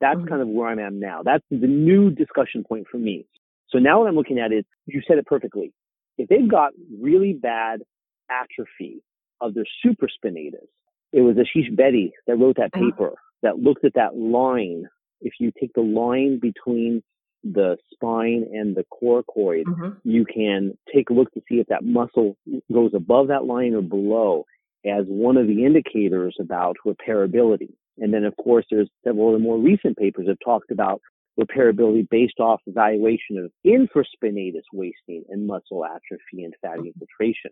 That's 0.00 0.18
mm-hmm. 0.18 0.28
kind 0.28 0.42
of 0.42 0.48
where 0.48 0.68
I'm 0.68 0.78
at 0.78 0.92
now. 0.92 1.22
That's 1.24 1.44
the 1.50 1.66
new 1.66 2.10
discussion 2.10 2.64
point 2.64 2.86
for 2.90 2.98
me. 2.98 3.26
So 3.70 3.78
now 3.78 4.00
what 4.00 4.08
I'm 4.08 4.16
looking 4.16 4.38
at 4.38 4.52
is, 4.52 4.64
you 4.86 5.00
said 5.06 5.18
it 5.18 5.26
perfectly. 5.26 5.72
If 6.18 6.28
they've 6.28 6.50
got 6.50 6.72
really 7.00 7.32
bad 7.32 7.82
atrophy 8.30 9.02
of 9.40 9.54
their 9.54 9.64
supraspinatus, 9.84 10.66
it 11.12 11.20
was 11.20 11.36
Ashish 11.36 11.74
Betty 11.74 12.12
that 12.26 12.36
wrote 12.36 12.56
that 12.56 12.70
uh-huh. 12.74 12.90
paper 12.90 13.12
that 13.42 13.58
looked 13.58 13.84
at 13.84 13.94
that 13.94 14.16
line. 14.16 14.88
If 15.20 15.34
you 15.38 15.52
take 15.58 15.72
the 15.74 15.82
line 15.82 16.38
between 16.40 17.02
the 17.44 17.76
spine 17.92 18.46
and 18.52 18.76
the 18.76 18.84
coracoid, 18.92 19.64
mm-hmm. 19.64 19.90
you 20.04 20.24
can 20.24 20.76
take 20.94 21.10
a 21.10 21.12
look 21.12 21.32
to 21.34 21.40
see 21.48 21.56
if 21.56 21.66
that 21.68 21.84
muscle 21.84 22.36
goes 22.72 22.92
above 22.94 23.28
that 23.28 23.44
line 23.44 23.74
or 23.74 23.82
below 23.82 24.44
as 24.84 25.04
one 25.06 25.36
of 25.36 25.46
the 25.46 25.64
indicators 25.64 26.36
about 26.40 26.76
repairability. 26.86 27.74
And 27.98 28.12
then, 28.12 28.24
of 28.24 28.36
course, 28.36 28.64
there's 28.70 28.90
several 29.04 29.34
of 29.34 29.40
the 29.40 29.44
more 29.44 29.58
recent 29.58 29.96
papers 29.96 30.26
have 30.28 30.38
talked 30.44 30.70
about 30.70 31.00
repairability 31.38 32.08
based 32.10 32.40
off 32.40 32.60
evaluation 32.66 33.38
of 33.38 33.50
infraspinatus 33.66 34.62
wasting 34.72 35.24
and 35.28 35.46
muscle 35.46 35.84
atrophy 35.84 36.44
and 36.44 36.54
fatty 36.60 36.88
infiltration. 36.88 37.50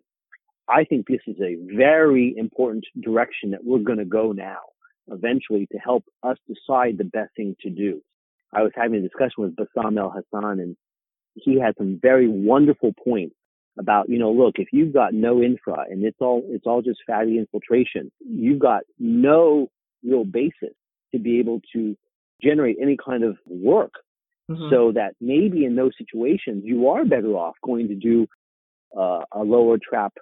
I 0.68 0.84
think 0.84 1.06
this 1.06 1.20
is 1.26 1.36
a 1.40 1.56
very 1.76 2.34
important 2.36 2.84
direction 3.02 3.50
that 3.50 3.64
we're 3.64 3.78
going 3.78 3.98
to 3.98 4.04
go 4.04 4.32
now 4.32 4.58
eventually 5.08 5.66
to 5.72 5.78
help 5.78 6.04
us 6.22 6.36
decide 6.46 6.96
the 6.98 7.04
best 7.04 7.34
thing 7.36 7.56
to 7.62 7.70
do. 7.70 8.00
I 8.52 8.62
was 8.62 8.72
having 8.74 8.98
a 8.98 9.02
discussion 9.02 9.44
with 9.44 9.56
Bassem 9.56 9.94
Elhassan 9.94 10.60
and 10.60 10.76
he 11.34 11.60
had 11.60 11.74
some 11.78 11.98
very 12.02 12.28
wonderful 12.28 12.92
points 13.04 13.36
about, 13.78 14.08
you 14.08 14.18
know, 14.18 14.32
look, 14.32 14.56
if 14.58 14.68
you've 14.72 14.92
got 14.92 15.14
no 15.14 15.42
infra 15.42 15.84
and 15.88 16.04
it's 16.04 16.18
all, 16.20 16.42
it's 16.46 16.66
all 16.66 16.82
just 16.82 17.00
fatty 17.06 17.38
infiltration, 17.38 18.10
you've 18.18 18.58
got 18.58 18.82
no 18.98 19.68
real 20.02 20.24
basis 20.24 20.74
to 21.12 21.18
be 21.18 21.38
able 21.38 21.60
to 21.72 21.96
generate 22.42 22.76
any 22.82 22.96
kind 23.02 23.24
of 23.24 23.36
work. 23.46 23.92
Mm-hmm. 24.50 24.68
So 24.70 24.92
that 24.92 25.14
maybe 25.20 25.64
in 25.64 25.76
those 25.76 25.92
situations, 25.96 26.64
you 26.64 26.88
are 26.88 27.04
better 27.04 27.36
off 27.36 27.54
going 27.64 27.86
to 27.86 27.94
do 27.94 28.26
uh, 28.98 29.20
a 29.30 29.44
lower 29.44 29.78
trap 29.78 30.14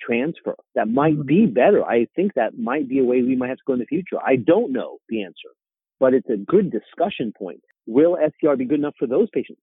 transfer. 0.00 0.54
That 0.76 0.86
might 0.86 1.14
mm-hmm. 1.14 1.26
be 1.26 1.46
better. 1.46 1.84
I 1.84 2.06
think 2.14 2.34
that 2.34 2.56
might 2.56 2.88
be 2.88 3.00
a 3.00 3.04
way 3.04 3.22
we 3.22 3.34
might 3.34 3.48
have 3.48 3.58
to 3.58 3.64
go 3.66 3.72
in 3.72 3.80
the 3.80 3.86
future. 3.86 4.18
I 4.24 4.36
don't 4.36 4.72
know 4.72 4.98
the 5.08 5.24
answer, 5.24 5.48
but 6.02 6.14
it's 6.14 6.28
a 6.28 6.36
good 6.36 6.72
discussion 6.72 7.32
point. 7.38 7.60
Will 7.86 8.16
SCR 8.16 8.56
be 8.56 8.64
good 8.64 8.80
enough 8.80 8.96
for 8.98 9.06
those 9.06 9.28
patients? 9.32 9.60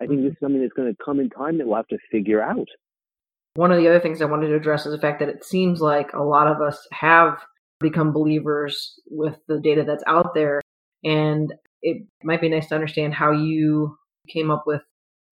I 0.00 0.06
think 0.06 0.20
mm-hmm. 0.20 0.28
this 0.28 0.32
is 0.34 0.38
something 0.40 0.60
that's 0.60 0.72
going 0.72 0.88
to 0.88 1.04
come 1.04 1.18
in 1.18 1.28
time 1.30 1.58
that 1.58 1.66
we'll 1.66 1.78
have 1.78 1.88
to 1.88 1.98
figure 2.12 2.40
out. 2.40 2.68
One 3.54 3.72
of 3.72 3.78
the 3.78 3.88
other 3.88 3.98
things 3.98 4.22
I 4.22 4.26
wanted 4.26 4.50
to 4.50 4.54
address 4.54 4.86
is 4.86 4.92
the 4.92 5.00
fact 5.00 5.18
that 5.18 5.28
it 5.28 5.44
seems 5.44 5.80
like 5.80 6.12
a 6.12 6.22
lot 6.22 6.46
of 6.46 6.62
us 6.62 6.86
have 6.92 7.40
become 7.80 8.12
believers 8.12 9.00
with 9.10 9.36
the 9.48 9.58
data 9.58 9.82
that's 9.84 10.04
out 10.06 10.32
there. 10.32 10.60
And 11.02 11.52
it 11.82 12.06
might 12.22 12.40
be 12.40 12.48
nice 12.48 12.68
to 12.68 12.76
understand 12.76 13.14
how 13.14 13.32
you 13.32 13.98
came 14.28 14.48
up 14.48 14.68
with 14.68 14.82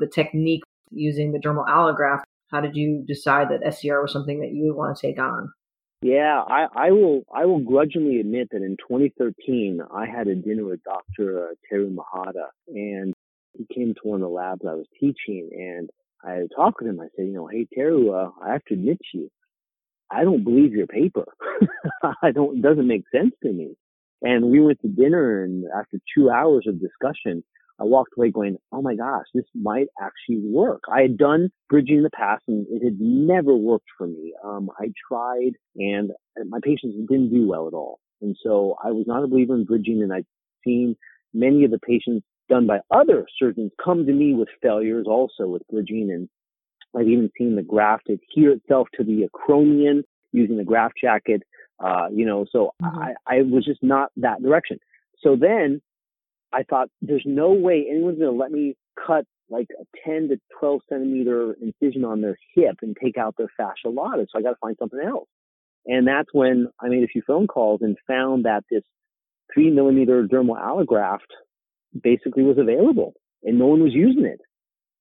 the 0.00 0.09
technique 0.09 0.65
using 0.91 1.31
the 1.31 1.38
dermal 1.38 1.69
allograft. 1.69 2.23
How 2.50 2.61
did 2.61 2.75
you 2.75 3.05
decide 3.07 3.47
that 3.50 3.73
SCR 3.73 4.03
was 4.03 4.12
something 4.12 4.41
that 4.41 4.50
you 4.50 4.67
would 4.67 4.77
want 4.77 4.97
to 4.97 5.07
take 5.07 5.21
on? 5.21 5.53
Yeah, 6.02 6.40
I, 6.47 6.67
I 6.75 6.90
will. 6.93 7.23
I 7.35 7.47
will 7.47 7.59
grudgingly 7.61 8.21
admit 8.21 8.50
that 8.52 8.62
in 8.62 8.76
2013, 8.76 9.81
I 9.93 10.07
had 10.07 10.28
a 10.28 10.37
dinner 10.37 10.64
with 10.64 10.81
Dr. 10.85 11.49
Uh, 11.50 11.55
Teru 11.69 11.90
Mihata, 11.90 12.47
and 12.69 13.14
he 13.57 13.67
came 13.75 13.95
to 13.95 14.00
one 14.05 14.23
of 14.23 14.28
the 14.28 14.35
labs 14.35 14.62
I 14.69 14.75
was 14.75 14.87
teaching, 15.00 15.50
and 15.52 15.90
I 16.25 16.35
had 16.35 16.50
talked 16.55 16.81
with 16.81 16.90
him. 16.90 17.00
I 17.00 17.09
said, 17.17 17.26
you 17.26 17.33
know, 17.33 17.49
hey 17.49 17.67
Teru, 17.75 18.12
uh, 18.12 18.31
I 18.40 18.52
have 18.52 18.64
to 18.67 18.75
admit 18.75 18.99
to 19.12 19.19
you, 19.19 19.31
I 20.11 20.25
don't 20.25 20.45
believe 20.45 20.73
your 20.73 20.87
paper. 20.87 21.25
I 22.23 22.31
don't. 22.33 22.59
It 22.59 22.62
doesn't 22.62 22.87
make 22.87 23.05
sense 23.12 23.33
to 23.43 23.52
me. 23.52 23.75
And 24.23 24.50
we 24.50 24.61
went 24.61 24.81
to 24.83 24.88
dinner, 24.88 25.43
and 25.45 25.64
after 25.76 25.99
two 26.17 26.31
hours 26.31 26.67
of 26.69 26.81
discussion, 26.81 27.43
I 27.81 27.85
walked 27.85 28.13
away 28.17 28.31
going, 28.31 28.57
oh 28.73 28.83
my 28.83 28.95
gosh, 28.95 29.27
this 29.35 29.45
might 29.55 29.87
actually 30.01 30.41
work. 30.45 30.83
I 30.93 31.03
had 31.03 31.17
done 31.17 31.51
bridging 31.69 31.99
in 31.99 32.03
the 32.03 32.11
past 32.11 32.43
and 32.49 32.67
it 32.71 32.85
had 32.85 33.01
never 33.01 33.55
worked 33.55 33.89
for 33.97 34.07
me. 34.07 34.35
Um, 34.45 34.71
I 34.79 34.93
tried 35.09 35.53
and 35.77 36.11
my 36.49 36.59
patients 36.63 36.97
didn't 37.09 37.31
do 37.31 37.47
well 37.47 37.69
at 37.69 37.75
all. 37.75 38.01
And 38.21 38.37
so 38.43 38.77
I 38.83 38.91
was 38.91 39.05
not 39.07 39.23
a 39.23 39.29
believer 39.29 39.55
in 39.55 39.65
bridging 39.65 40.03
and 40.03 40.13
I'd 40.13 40.27
seen 40.65 40.97
many 41.33 41.65
of 41.65 41.71
the 41.71 41.79
patients 41.79 42.27
done 42.49 42.67
by 42.67 42.81
other 42.91 43.27
surgeons 43.39 43.71
come 43.83 44.07
to 44.07 44.13
me 44.13 44.35
with 44.35 44.49
failures 44.61 45.07
also 45.09 45.47
with 45.47 45.63
bridging 45.71 46.11
and 46.11 46.29
I've 46.97 47.07
even 47.07 47.31
seen 47.39 47.55
the 47.55 47.63
graft 47.63 48.09
adhere 48.09 48.53
itself 48.53 48.89
to 48.95 49.05
the 49.05 49.29
acromion 49.29 50.03
using 50.33 50.57
the 50.57 50.65
graft 50.65 50.95
jacket. 51.01 51.43
Uh, 51.79 52.09
you 52.13 52.27
know, 52.27 52.45
so 52.51 52.73
mm-hmm. 52.83 52.99
I, 52.99 53.15
I 53.27 53.43
was 53.43 53.65
just 53.65 53.83
not 53.83 54.11
that 54.17 54.43
direction. 54.43 54.79
So 55.23 55.37
then 55.37 55.81
I 56.52 56.62
thought 56.62 56.88
there's 57.02 57.25
no 57.26 57.52
way 57.52 57.87
anyone's 57.90 58.19
going 58.19 58.33
to 58.33 58.38
let 58.38 58.50
me 58.50 58.75
cut 59.07 59.25
like 59.50 59.69
a 59.81 59.85
10 60.09 60.28
to 60.28 60.37
12 60.61 60.81
centimeter 60.88 61.57
incision 61.61 62.05
on 62.05 62.21
their 62.21 62.37
hip 62.55 62.76
and 62.83 62.97
take 63.02 63.17
out 63.17 63.35
their 63.38 63.49
fascia 63.57 63.88
lata. 63.88 64.26
So 64.31 64.38
I 64.38 64.43
got 64.43 64.50
to 64.50 64.57
find 64.61 64.76
something 64.78 65.00
else. 65.00 65.28
And 65.87 66.07
that's 66.07 66.28
when 66.33 66.69
I 66.81 66.88
made 66.88 67.02
a 67.02 67.09
few 67.09 67.23
phone 67.26 67.47
calls 67.47 67.81
and 67.83 67.97
found 68.07 68.45
that 68.45 68.64
this 68.71 68.83
three 69.52 69.71
millimeter 69.71 70.26
dermal 70.26 70.61
allograft 70.61 71.31
basically 72.02 72.43
was 72.43 72.59
available 72.59 73.14
and 73.43 73.59
no 73.59 73.67
one 73.67 73.83
was 73.83 73.95
using 73.95 74.26
it. 74.26 74.40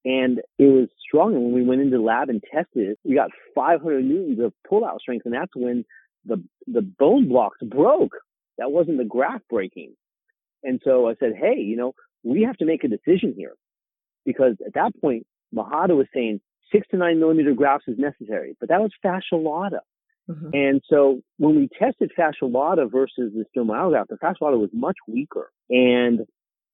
And 0.05 0.39
it 0.57 0.65
was 0.65 0.87
strong. 1.05 1.35
And 1.35 1.43
when 1.45 1.53
we 1.53 1.63
went 1.63 1.81
into 1.81 1.97
the 1.97 2.03
lab 2.03 2.29
and 2.29 2.41
tested 2.41 2.91
it, 2.91 2.99
we 3.03 3.15
got 3.15 3.31
500 3.55 4.05
newtons 4.05 4.39
of 4.39 4.53
pull-out 4.69 5.01
strength. 5.01 5.25
And 5.25 5.33
that's 5.33 5.51
when 5.55 5.83
the, 6.25 6.41
the 6.65 6.81
bone 6.81 7.27
blocks 7.27 7.57
broke. 7.61 8.13
That 8.57 8.71
wasn't 8.71 8.99
the 8.99 9.03
graft 9.05 9.43
breaking. 9.49 9.95
And 10.63 10.81
so 10.83 11.07
I 11.07 11.15
said, 11.19 11.33
hey, 11.39 11.59
you 11.59 11.75
know, 11.75 11.93
we 12.23 12.43
have 12.43 12.57
to 12.57 12.65
make 12.65 12.83
a 12.83 12.87
decision 12.87 13.33
here. 13.35 13.53
Because 14.25 14.55
at 14.65 14.73
that 14.73 14.91
point, 14.99 15.25
Mihata 15.53 15.95
was 15.95 16.07
saying 16.13 16.41
six 16.71 16.87
to 16.89 16.97
nine 16.97 17.19
millimeter 17.19 17.53
grafts 17.53 17.87
is 17.87 17.97
necessary, 17.97 18.55
but 18.59 18.69
that 18.69 18.81
was 18.81 18.91
fascia 19.01 19.35
lata. 19.35 19.79
Mm-hmm. 20.29 20.49
And 20.53 20.81
so 20.89 21.21
when 21.37 21.55
we 21.55 21.69
tested 21.79 22.11
fascia 22.15 22.45
lata 22.45 22.87
versus 22.87 23.31
the 23.33 23.45
dermal 23.55 23.75
allograft, 23.75 24.07
the 24.09 24.17
fascia 24.17 24.43
lata 24.43 24.57
was 24.57 24.69
much 24.73 24.97
weaker 25.07 25.49
and 25.69 26.21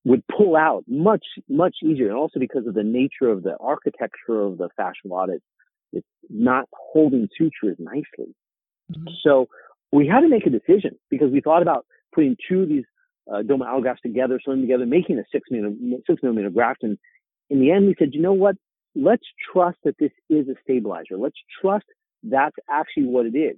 would 0.04 0.24
pull 0.26 0.56
out 0.56 0.84
much, 0.88 1.24
much 1.48 1.76
easier. 1.82 2.08
And 2.08 2.16
also 2.16 2.40
because 2.40 2.66
of 2.66 2.74
the 2.74 2.82
nature 2.82 3.30
of 3.30 3.42
the 3.42 3.56
architecture 3.60 4.40
of 4.40 4.58
the 4.58 4.68
fascia 4.76 5.06
lata, 5.06 5.38
it's 5.92 6.06
not 6.28 6.68
holding 6.72 7.28
sutures 7.38 7.76
nicely. 7.78 8.34
Mm-hmm. 8.92 9.04
So 9.22 9.46
we 9.92 10.08
had 10.08 10.22
to 10.22 10.28
make 10.28 10.46
a 10.46 10.50
decision 10.50 10.98
because 11.08 11.30
we 11.30 11.40
thought 11.40 11.62
about 11.62 11.86
putting 12.12 12.36
two 12.48 12.62
of 12.62 12.68
these 12.68 12.84
uh, 13.30 13.42
dermal 13.42 13.66
allografts 13.66 14.02
together, 14.02 14.40
sewing 14.44 14.60
together, 14.60 14.86
making 14.86 15.18
a 15.18 15.24
six 15.32 15.48
millimeter, 15.50 16.02
six 16.06 16.22
millimeter 16.22 16.50
graft. 16.50 16.82
And 16.82 16.98
in 17.50 17.60
the 17.60 17.70
end, 17.70 17.86
we 17.86 17.94
said, 17.98 18.10
you 18.12 18.20
know 18.20 18.32
what? 18.32 18.56
Let's 18.94 19.24
trust 19.52 19.78
that 19.84 19.96
this 19.98 20.12
is 20.28 20.48
a 20.48 20.54
stabilizer. 20.62 21.16
Let's 21.16 21.38
trust 21.60 21.86
that's 22.22 22.56
actually 22.70 23.06
what 23.06 23.26
it 23.26 23.36
is. 23.36 23.56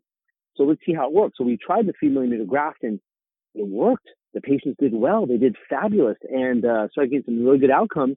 So 0.57 0.65
let's 0.65 0.81
see 0.87 0.95
how 0.95 1.09
it 1.09 1.13
works. 1.13 1.35
So 1.37 1.45
we 1.45 1.59
tried 1.59 1.87
the 1.87 1.93
three 1.99 2.09
millimeter 2.09 2.45
graft 2.45 2.83
and 2.83 3.01
it 3.55 3.67
worked. 3.67 4.09
The 4.35 4.41
patients 4.41 4.77
did 4.79 4.93
well. 4.95 5.27
They 5.27 5.37
did 5.37 5.57
fabulous 5.69 6.19
and 6.29 6.65
uh, 6.65 6.89
started 6.91 7.11
getting 7.11 7.25
some 7.25 7.45
really 7.45 7.59
good 7.59 7.71
outcomes. 7.71 8.17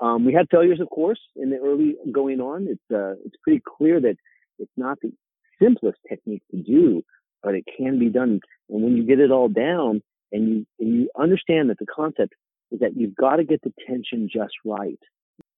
Um, 0.00 0.24
we 0.24 0.32
had 0.32 0.46
failures, 0.50 0.80
of 0.80 0.88
course, 0.88 1.20
in 1.36 1.50
the 1.50 1.58
early 1.58 1.96
going 2.10 2.40
on. 2.40 2.66
It's 2.68 2.82
uh, 2.92 3.14
it's 3.24 3.36
pretty 3.42 3.62
clear 3.76 4.00
that 4.00 4.16
it's 4.58 4.72
not 4.76 4.98
the 5.02 5.12
simplest 5.60 5.98
technique 6.08 6.42
to 6.50 6.56
do, 6.56 7.02
but 7.42 7.54
it 7.54 7.64
can 7.76 7.98
be 7.98 8.08
done. 8.08 8.40
And 8.70 8.82
when 8.82 8.96
you 8.96 9.04
get 9.04 9.20
it 9.20 9.30
all 9.30 9.48
down 9.48 10.02
and 10.32 10.48
you 10.48 10.66
and 10.78 10.94
you 10.94 11.10
understand 11.18 11.70
that 11.70 11.78
the 11.78 11.86
concept 11.86 12.34
is 12.70 12.80
that 12.80 12.96
you've 12.96 13.14
got 13.14 13.36
to 13.36 13.44
get 13.44 13.60
the 13.62 13.72
tension 13.86 14.28
just 14.32 14.54
right, 14.64 14.98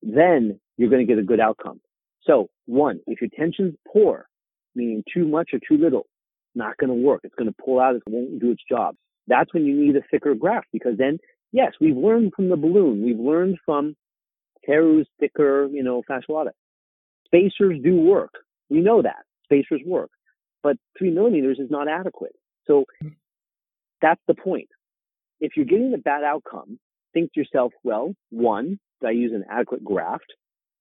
then 0.02 0.58
you're 0.76 0.90
going 0.90 1.06
to 1.06 1.10
get 1.10 1.20
a 1.20 1.26
good 1.26 1.40
outcome. 1.40 1.80
So 2.24 2.48
one, 2.66 3.00
if 3.06 3.20
your 3.20 3.30
tension's 3.36 3.74
poor, 3.90 4.26
meaning 4.74 5.04
too 5.12 5.26
much 5.26 5.50
or 5.52 5.60
too 5.66 5.82
little, 5.82 6.06
not 6.54 6.76
going 6.76 6.88
to 6.88 6.94
work. 6.94 7.20
It's 7.24 7.34
going 7.34 7.52
to 7.52 7.62
pull 7.64 7.80
out. 7.80 7.96
It 7.96 8.02
won't 8.06 8.40
do 8.40 8.50
its 8.50 8.62
job. 8.68 8.96
That's 9.26 9.52
when 9.54 9.64
you 9.64 9.74
need 9.74 9.96
a 9.96 10.02
thicker 10.10 10.34
graft 10.34 10.66
because 10.72 10.96
then, 10.98 11.18
yes, 11.52 11.72
we've 11.80 11.96
learned 11.96 12.32
from 12.34 12.48
the 12.48 12.56
balloon. 12.56 13.04
We've 13.04 13.18
learned 13.18 13.58
from 13.64 13.96
Teru's 14.68 15.06
thicker, 15.20 15.68
you 15.70 15.82
know, 15.82 16.02
fascia 16.06 16.32
lata. 16.32 16.50
Spacers 17.26 17.78
do 17.82 17.96
work. 17.96 18.32
We 18.70 18.80
know 18.80 19.02
that. 19.02 19.24
Spacers 19.44 19.80
work. 19.86 20.10
But 20.62 20.76
three 20.98 21.10
millimeters 21.10 21.58
is 21.58 21.70
not 21.70 21.88
adequate. 21.88 22.32
So 22.66 22.84
that's 24.00 24.20
the 24.26 24.34
point. 24.34 24.68
If 25.40 25.52
you're 25.56 25.66
getting 25.66 25.92
a 25.94 25.98
bad 25.98 26.24
outcome, 26.24 26.78
think 27.12 27.32
to 27.32 27.40
yourself, 27.40 27.72
well, 27.82 28.14
one, 28.30 28.78
did 29.00 29.08
I 29.08 29.12
use 29.12 29.32
an 29.32 29.44
adequate 29.50 29.84
graft? 29.84 30.32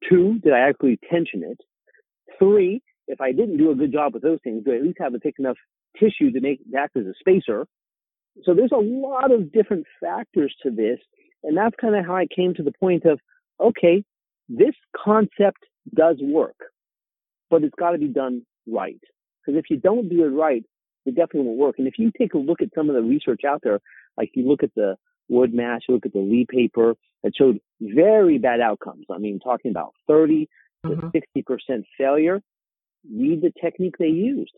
Two, 0.10 0.40
did 0.44 0.54
I 0.54 0.60
actually 0.70 1.00
tension 1.10 1.44
it? 1.44 1.60
Three, 2.40 2.82
if 3.08 3.22
I 3.22 3.32
didn't 3.32 3.58
do 3.58 3.72
a 3.72 3.76
good 3.76 3.92
job 3.92 4.14
with 4.14 4.24
those 4.24 4.40
things, 4.44 4.64
do 4.64 4.74
I 4.74 4.78
at 4.78 4.84
least 4.84 4.98
have 5.00 5.14
a 5.14 5.20
thick 5.20 5.36
enough 5.40 5.58
tissue 6.00 6.32
to 6.32 6.42
make 6.42 6.60
that 6.72 6.90
as 6.96 7.06
a 7.06 7.14
spacer? 7.20 7.68
So 8.44 8.54
there's 8.54 8.72
a 8.74 8.78
lot 8.78 9.32
of 9.32 9.52
different 9.52 9.86
factors 10.02 10.54
to 10.64 10.72
this. 10.72 11.00
And 11.44 11.58
that's 11.58 11.76
kind 11.80 11.96
of 11.96 12.06
how 12.06 12.16
I 12.16 12.28
came 12.34 12.54
to 12.56 12.64
the 12.64 12.72
point 12.72 13.06
of, 13.06 13.20
okay, 13.60 14.04
this 14.50 14.74
concept 14.98 15.66
does 15.94 16.18
work, 16.22 16.56
but 17.50 17.64
it's 17.64 17.76
got 17.78 17.92
to 17.92 17.98
be 17.98 18.08
done 18.08 18.44
right. 18.68 19.00
Because 19.46 19.60
if 19.60 19.66
you 19.70 19.78
don't 19.78 20.10
do 20.10 20.24
it 20.24 20.30
right, 20.30 20.64
it 21.06 21.16
definitely 21.16 21.48
won't 21.48 21.60
work. 21.60 21.76
And 21.78 21.88
if 21.88 21.96
you 21.98 22.12
take 22.18 22.34
a 22.34 22.38
look 22.38 22.62
at 22.62 22.70
some 22.76 22.90
of 22.90 22.96
the 22.96 23.02
research 23.02 23.42
out 23.48 23.62
there, 23.64 23.80
like 24.18 24.32
you 24.34 24.48
look 24.48 24.64
at 24.64 24.74
the 24.76 24.96
WoodMass, 25.32 25.80
you 25.88 25.96
look 25.96 26.06
at 26.06 26.14
the 26.14 26.20
Lee 26.20 26.46
paper 26.50 26.96
that 27.24 27.34
showed 27.36 27.60
very 27.82 28.38
bad 28.38 28.60
outcomes. 28.60 29.06
I 29.12 29.18
mean, 29.18 29.40
talking 29.40 29.72
about 29.72 29.94
30 30.08 30.48
mm-hmm. 30.86 31.10
to 31.10 31.44
60% 31.70 31.84
failure. 31.98 32.42
Read 33.12 33.42
the 33.42 33.52
technique 33.62 33.96
they 34.00 34.08
used. 34.08 34.54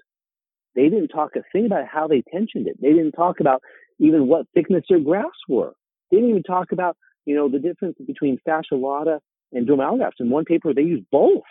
They 0.75 0.89
didn't 0.89 1.07
talk 1.07 1.31
a 1.35 1.41
thing 1.51 1.65
about 1.65 1.87
how 1.87 2.07
they 2.07 2.21
tensioned 2.33 2.67
it. 2.67 2.79
They 2.81 2.89
didn't 2.89 3.13
talk 3.13 3.39
about 3.39 3.61
even 3.99 4.27
what 4.27 4.45
thickness 4.53 4.83
their 4.89 4.99
grafts 4.99 5.39
were. 5.47 5.73
They 6.11 6.17
didn't 6.17 6.31
even 6.31 6.43
talk 6.43 6.71
about, 6.71 6.97
you 7.25 7.35
know, 7.35 7.49
the 7.49 7.59
difference 7.59 7.97
between 8.05 8.37
fascia 8.45 8.75
lata 8.75 9.19
and 9.51 9.67
dermal 9.67 9.97
allografts. 9.97 10.19
In 10.19 10.29
one 10.29 10.45
paper, 10.45 10.73
they 10.73 10.81
used 10.81 11.05
both. 11.11 11.43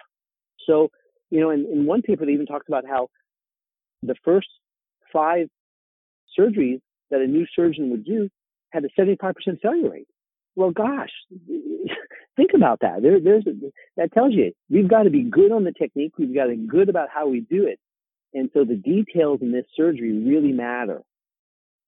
So, 0.66 0.90
you 1.30 1.40
know, 1.40 1.50
in, 1.50 1.66
in 1.72 1.87
one 1.87 2.02
paper, 2.02 2.26
they 2.26 2.33
even 2.33 2.46
talked 2.46 2.68
about 2.68 2.85
how 2.87 3.09
the 4.02 4.14
first 4.24 4.48
five 5.14 5.46
surgeries 6.38 6.81
that 7.11 7.20
a 7.20 7.27
new 7.27 7.46
surgeon 7.55 7.90
would 7.90 8.05
do 8.05 8.29
had 8.70 8.85
a 8.85 8.88
75% 9.00 9.35
failure 9.62 9.88
rate. 9.88 10.09
Well, 10.57 10.70
gosh, 10.70 11.11
think 12.37 12.50
about 12.55 12.81
that. 12.81 13.03
There, 13.03 13.20
there's 13.20 13.44
that 13.96 14.12
tells 14.12 14.35
you 14.35 14.53
we've 14.68 14.88
got 14.88 15.05
to 15.05 15.11
be 15.11 15.22
good 15.22 15.53
on 15.53 15.64
the 15.64 15.72
technique. 15.72 16.12
We've 16.18 16.35
got 16.35 16.44
to 16.44 16.57
be 16.57 16.66
good 16.66 16.88
about 16.88 17.09
how 17.12 17.29
we 17.29 17.40
do 17.40 17.66
it, 17.66 17.79
and 18.33 18.50
so 18.53 18.64
the 18.64 18.77
details 18.77 19.40
in 19.42 19.53
this 19.53 19.64
surgery 19.77 20.12
really 20.12 20.53
matter. 20.53 21.03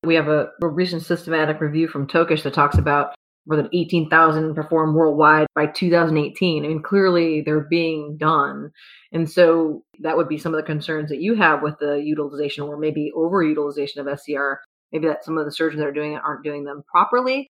We 0.02 0.14
have 0.14 0.28
a, 0.28 0.50
a 0.62 0.66
recent 0.66 1.02
systematic 1.02 1.60
review 1.60 1.88
from 1.88 2.06
Tokish 2.06 2.42
that 2.42 2.54
talks 2.54 2.78
about 2.78 3.14
more 3.46 3.56
than 3.56 3.68
18,000 3.72 4.54
performed 4.54 4.94
worldwide 4.94 5.46
by 5.54 5.66
2018. 5.66 6.64
I 6.64 6.68
mean, 6.68 6.82
clearly 6.82 7.42
they're 7.42 7.60
being 7.60 8.16
done. 8.16 8.72
And 9.12 9.30
so 9.30 9.84
that 10.00 10.16
would 10.16 10.28
be 10.28 10.38
some 10.38 10.52
of 10.52 10.58
the 10.58 10.66
concerns 10.66 11.10
that 11.10 11.20
you 11.20 11.34
have 11.36 11.62
with 11.62 11.78
the 11.78 12.02
utilization 12.02 12.64
or 12.64 12.76
maybe 12.76 13.12
overutilization 13.16 13.98
of 13.98 14.18
SCR. 14.18 14.60
Maybe 14.92 15.06
that 15.06 15.24
some 15.24 15.38
of 15.38 15.44
the 15.44 15.52
surgeons 15.52 15.80
that 15.80 15.88
are 15.88 15.92
doing 15.92 16.14
it 16.14 16.22
aren't 16.24 16.44
doing 16.44 16.64
them 16.64 16.82
properly. 16.88 17.50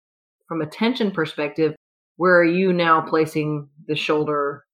From 0.47 0.61
a 0.61 0.65
tension 0.65 1.11
perspective, 1.11 1.75
where 2.17 2.37
are 2.37 2.45
you 2.45 2.73
now 2.73 3.01
placing 3.01 3.69
the 3.87 3.95
shoulder 3.95 4.65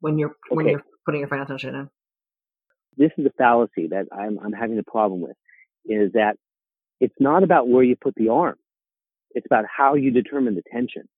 when 0.00 0.18
you're 0.18 0.30
okay. 0.30 0.54
when 0.56 0.68
you're 0.68 0.82
putting 1.04 1.20
your 1.20 1.28
final 1.28 1.46
tension 1.46 1.74
in? 1.74 1.90
This 2.96 3.10
is 3.18 3.26
a 3.26 3.32
fallacy 3.38 3.88
that 3.88 4.06
I'm 4.12 4.38
I'm 4.38 4.52
having 4.52 4.78
a 4.78 4.84
problem 4.84 5.20
with. 5.20 5.36
Is 5.84 6.12
that 6.12 6.36
it's 7.00 7.14
not 7.18 7.42
about 7.42 7.68
where 7.68 7.82
you 7.82 7.96
put 7.96 8.14
the 8.14 8.28
arm. 8.28 8.56
It's 9.32 9.46
about 9.46 9.64
how 9.64 9.94
you 9.94 10.10
determine 10.10 10.54
the 10.54 10.62
tension. 10.72 11.08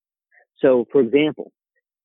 So, 0.58 0.86
for 0.92 1.00
example, 1.00 1.52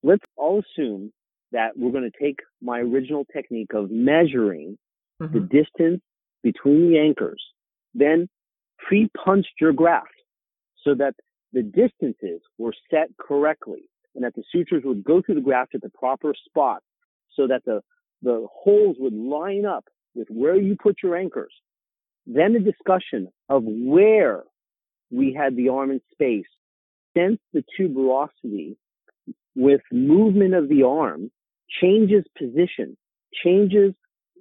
let's 0.03 0.23
all 0.35 0.61
assume 0.61 1.11
that 1.51 1.71
we're 1.77 1.91
going 1.91 2.09
to 2.09 2.23
take 2.23 2.39
my 2.61 2.79
original 2.79 3.25
technique 3.31 3.73
of 3.73 3.89
measuring 3.89 4.77
mm-hmm. 5.21 5.33
the 5.33 5.39
distance 5.39 6.01
between 6.43 6.91
the 6.91 6.99
anchors, 6.99 7.43
then 7.93 8.27
pre-punched 8.79 9.53
your 9.59 9.73
graft 9.73 10.07
so 10.83 10.93
that 10.95 11.13
the 11.53 11.63
distances 11.63 12.41
were 12.57 12.73
set 12.91 13.09
correctly 13.19 13.89
and 14.15 14.23
that 14.23 14.35
the 14.35 14.43
sutures 14.51 14.83
would 14.85 15.03
go 15.03 15.21
through 15.21 15.35
the 15.35 15.41
graft 15.41 15.75
at 15.75 15.81
the 15.81 15.89
proper 15.89 16.33
spot 16.45 16.81
so 17.33 17.47
that 17.47 17.63
the, 17.65 17.81
the 18.21 18.47
holes 18.51 18.97
would 18.99 19.13
line 19.13 19.65
up 19.65 19.85
with 20.15 20.27
where 20.29 20.55
you 20.55 20.75
put 20.81 20.97
your 21.03 21.15
anchors. 21.15 21.53
Then 22.25 22.55
a 22.55 22.59
discussion 22.59 23.29
of 23.47 23.63
where 23.63 24.43
we 25.11 25.33
had 25.33 25.55
the 25.55 25.69
arm 25.69 25.91
in 25.91 26.01
space. 26.11 26.45
Sense 27.17 27.39
the 27.53 27.63
tuberosity 27.79 28.75
with 29.55 29.81
movement 29.91 30.53
of 30.53 30.69
the 30.69 30.83
arm 30.83 31.31
changes 31.81 32.23
position, 32.37 32.95
changes 33.43 33.93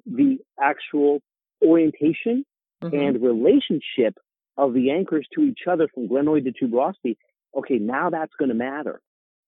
the 0.04 0.38
actual 0.62 1.20
orientation 1.64 2.44
mm-hmm. 2.82 2.94
and 2.94 3.22
relationship 3.22 4.18
of 4.56 4.74
the 4.74 4.90
anchors 4.90 5.26
to 5.34 5.42
each 5.42 5.60
other 5.70 5.88
from 5.92 6.08
glenoid 6.08 6.44
to 6.44 6.52
tuberosity. 6.52 7.16
okay, 7.56 7.78
now 7.78 8.10
that's 8.10 8.32
going 8.38 8.48
to 8.48 8.54
matter. 8.54 9.00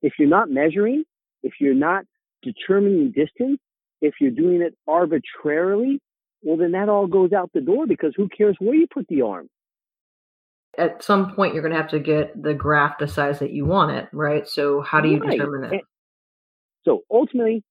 If 0.02 0.14
you're 0.18 0.28
not 0.28 0.50
measuring, 0.50 1.04
if 1.42 1.54
you're 1.61 1.74
not 1.74 2.04
determining 2.42 3.12
distance, 3.12 3.59
if 4.00 4.14
you're 4.20 4.31
doing 4.31 4.62
it 4.62 4.76
arbitrarily, 4.87 6.00
well, 6.42 6.57
then 6.57 6.72
that 6.72 6.88
all 6.88 7.07
goes 7.07 7.33
out 7.33 7.50
the 7.52 7.61
door 7.61 7.87
because 7.87 8.12
who 8.16 8.28
cares 8.28 8.57
where 8.59 8.74
you 8.74 8.87
put 8.87 9.09
the 9.09 9.22
arm? 9.22 9.48
At 10.78 11.02
some 11.02 11.34
point, 11.34 11.54
you're 11.54 11.62
going 11.62 11.74
to 11.74 11.80
have 11.80 11.90
to 11.90 11.98
get 11.98 12.40
the 12.40 12.54
graft 12.54 13.00
the 13.00 13.08
size 13.08 13.40
that 13.40 13.50
you 13.50 13.66
want 13.66 13.90
it, 13.92 14.08
right? 14.12 14.48
So, 14.48 14.80
how 14.80 15.00
do 15.00 15.08
you 15.08 15.18
right. 15.18 15.32
determine 15.32 15.62
that? 15.62 15.80
So, 16.84 17.02
ultimately, 17.10 17.64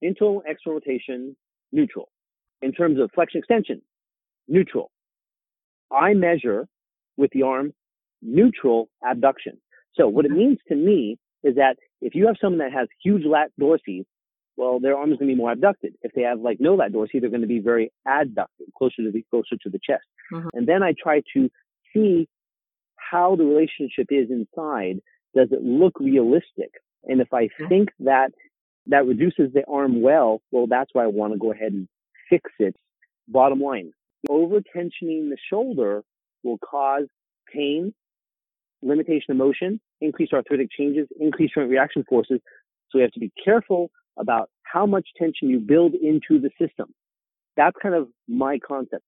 internal 0.00 0.42
external 0.46 0.80
rotation, 0.80 1.36
neutral. 1.70 2.08
In 2.60 2.72
terms 2.72 3.00
of 3.00 3.10
flexion 3.14 3.38
extension, 3.38 3.82
neutral. 4.48 4.90
I 5.90 6.14
measure 6.14 6.66
with 7.16 7.30
the 7.32 7.42
arm 7.42 7.72
neutral 8.20 8.88
abduction. 9.08 9.58
So, 9.94 10.08
what 10.08 10.24
it 10.24 10.30
mm-hmm. 10.30 10.38
means 10.38 10.58
to 10.68 10.74
me 10.74 11.18
is 11.44 11.56
that 11.56 11.76
if 12.00 12.14
you 12.14 12.26
have 12.26 12.36
someone 12.40 12.58
that 12.58 12.72
has 12.72 12.88
huge 13.02 13.24
lat 13.24 13.50
dorsi, 13.60 14.04
well, 14.56 14.80
their 14.80 14.96
arm 14.96 15.12
is 15.12 15.18
going 15.18 15.28
to 15.28 15.34
be 15.34 15.40
more 15.40 15.52
abducted. 15.52 15.94
If 16.02 16.12
they 16.14 16.22
have 16.22 16.40
like 16.40 16.58
no 16.60 16.74
lat 16.74 16.92
dorsi, 16.92 17.20
they're 17.20 17.30
going 17.30 17.42
to 17.42 17.46
be 17.46 17.60
very 17.60 17.92
adducted, 18.06 18.72
closer 18.76 19.02
to 19.02 19.10
the 19.10 19.24
closer 19.30 19.56
to 19.62 19.70
the 19.70 19.78
chest. 19.82 20.04
Mm-hmm. 20.32 20.48
And 20.52 20.66
then 20.66 20.82
I 20.82 20.94
try 21.00 21.22
to 21.34 21.50
see 21.94 22.28
how 22.96 23.36
the 23.36 23.44
relationship 23.44 24.06
is 24.10 24.30
inside. 24.30 25.00
Does 25.34 25.48
it 25.50 25.62
look 25.62 25.98
realistic? 26.00 26.70
And 27.04 27.20
if 27.20 27.32
I 27.32 27.48
think 27.68 27.90
that 28.00 28.32
that 28.86 29.06
reduces 29.06 29.52
the 29.52 29.64
arm 29.68 30.02
well, 30.02 30.40
well, 30.50 30.66
that's 30.66 30.90
why 30.92 31.04
I 31.04 31.08
want 31.08 31.32
to 31.32 31.38
go 31.38 31.52
ahead 31.52 31.72
and 31.72 31.88
fix 32.28 32.50
it. 32.58 32.74
Bottom 33.28 33.60
line, 33.60 33.92
over 34.28 34.56
tensioning 34.56 35.30
the 35.30 35.36
shoulder 35.50 36.02
will 36.42 36.58
cause 36.58 37.06
pain, 37.52 37.94
limitation 38.82 39.30
of 39.30 39.36
motion, 39.36 39.80
increased 40.00 40.32
arthritic 40.32 40.68
changes, 40.76 41.06
increased 41.20 41.54
joint 41.54 41.70
reaction 41.70 42.04
forces. 42.08 42.40
So 42.90 42.98
we 42.98 43.02
have 43.02 43.12
to 43.12 43.20
be 43.20 43.32
careful 43.42 43.90
about 44.18 44.50
how 44.64 44.86
much 44.86 45.08
tension 45.16 45.48
you 45.48 45.60
build 45.60 45.94
into 45.94 46.40
the 46.40 46.50
system. 46.60 46.92
That's 47.56 47.76
kind 47.80 47.94
of 47.94 48.08
my 48.28 48.58
concept. 48.66 49.04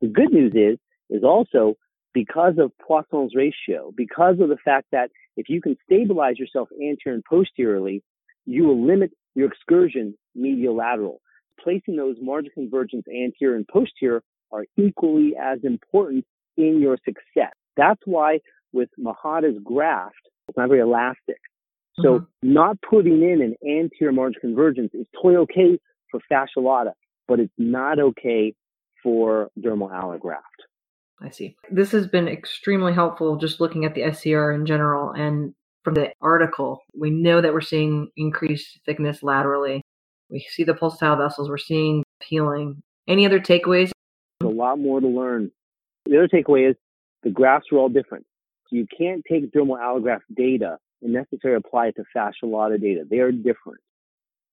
The 0.00 0.08
good 0.08 0.32
news 0.32 0.52
is, 0.54 0.78
is 1.10 1.24
also 1.24 1.74
because 2.16 2.54
of 2.58 2.72
Poisson's 2.78 3.34
ratio, 3.34 3.92
because 3.94 4.36
of 4.40 4.48
the 4.48 4.56
fact 4.64 4.86
that 4.90 5.10
if 5.36 5.50
you 5.50 5.60
can 5.60 5.76
stabilize 5.84 6.38
yourself 6.38 6.70
anterior 6.72 7.14
and 7.14 7.22
posteriorly, 7.22 8.02
you 8.46 8.64
will 8.64 8.86
limit 8.86 9.10
your 9.34 9.48
excursion 9.48 10.14
medial 10.34 10.74
lateral. 10.74 11.20
Placing 11.62 11.96
those 11.96 12.16
margin 12.18 12.52
convergence 12.54 13.04
anterior 13.06 13.54
and 13.54 13.68
posterior 13.68 14.22
are 14.50 14.64
equally 14.78 15.34
as 15.38 15.58
important 15.62 16.24
in 16.56 16.80
your 16.80 16.96
success. 17.04 17.52
That's 17.76 18.00
why 18.06 18.38
with 18.72 18.88
Mihata's 18.98 19.58
graft, 19.62 20.14
it's 20.48 20.56
not 20.56 20.70
very 20.70 20.80
elastic. 20.80 21.40
So 22.00 22.20
mm-hmm. 22.20 22.54
not 22.54 22.78
putting 22.80 23.20
in 23.20 23.42
an 23.42 23.56
anterior 23.62 24.12
margin 24.12 24.40
convergence 24.40 24.92
is 24.94 25.06
totally 25.14 25.36
okay 25.36 25.78
for 26.10 26.20
fascia 26.30 26.60
lata, 26.60 26.92
but 27.28 27.40
it's 27.40 27.52
not 27.58 27.98
okay 27.98 28.54
for 29.02 29.50
dermal 29.60 29.90
allograft. 29.90 30.65
I 31.22 31.30
see. 31.30 31.56
This 31.70 31.92
has 31.92 32.06
been 32.06 32.28
extremely 32.28 32.92
helpful 32.92 33.36
just 33.36 33.60
looking 33.60 33.84
at 33.84 33.94
the 33.94 34.12
SCR 34.12 34.52
in 34.52 34.66
general. 34.66 35.12
And 35.12 35.54
from 35.82 35.94
the 35.94 36.12
article, 36.20 36.82
we 36.98 37.10
know 37.10 37.40
that 37.40 37.54
we're 37.54 37.60
seeing 37.60 38.08
increased 38.16 38.80
thickness 38.84 39.22
laterally. 39.22 39.82
We 40.28 40.46
see 40.50 40.64
the 40.64 40.74
pulsatile 40.74 41.18
vessels, 41.18 41.48
we're 41.48 41.58
seeing 41.58 42.02
healing. 42.24 42.82
Any 43.08 43.24
other 43.24 43.40
takeaways? 43.40 43.92
a 44.42 44.46
lot 44.46 44.78
more 44.78 45.00
to 45.00 45.06
learn. 45.06 45.50
The 46.04 46.18
other 46.18 46.28
takeaway 46.28 46.70
is 46.70 46.76
the 47.22 47.30
grafts 47.30 47.68
are 47.72 47.78
all 47.78 47.88
different. 47.88 48.26
So 48.68 48.76
you 48.76 48.86
can't 48.96 49.22
take 49.30 49.52
dermal 49.52 49.78
allograft 49.78 50.22
data 50.36 50.78
and 51.02 51.12
necessarily 51.12 51.62
apply 51.64 51.88
it 51.88 51.96
to 51.96 52.04
fascia 52.12 52.46
lata 52.46 52.78
data. 52.78 53.04
They 53.08 53.18
are 53.18 53.32
different. 53.32 53.80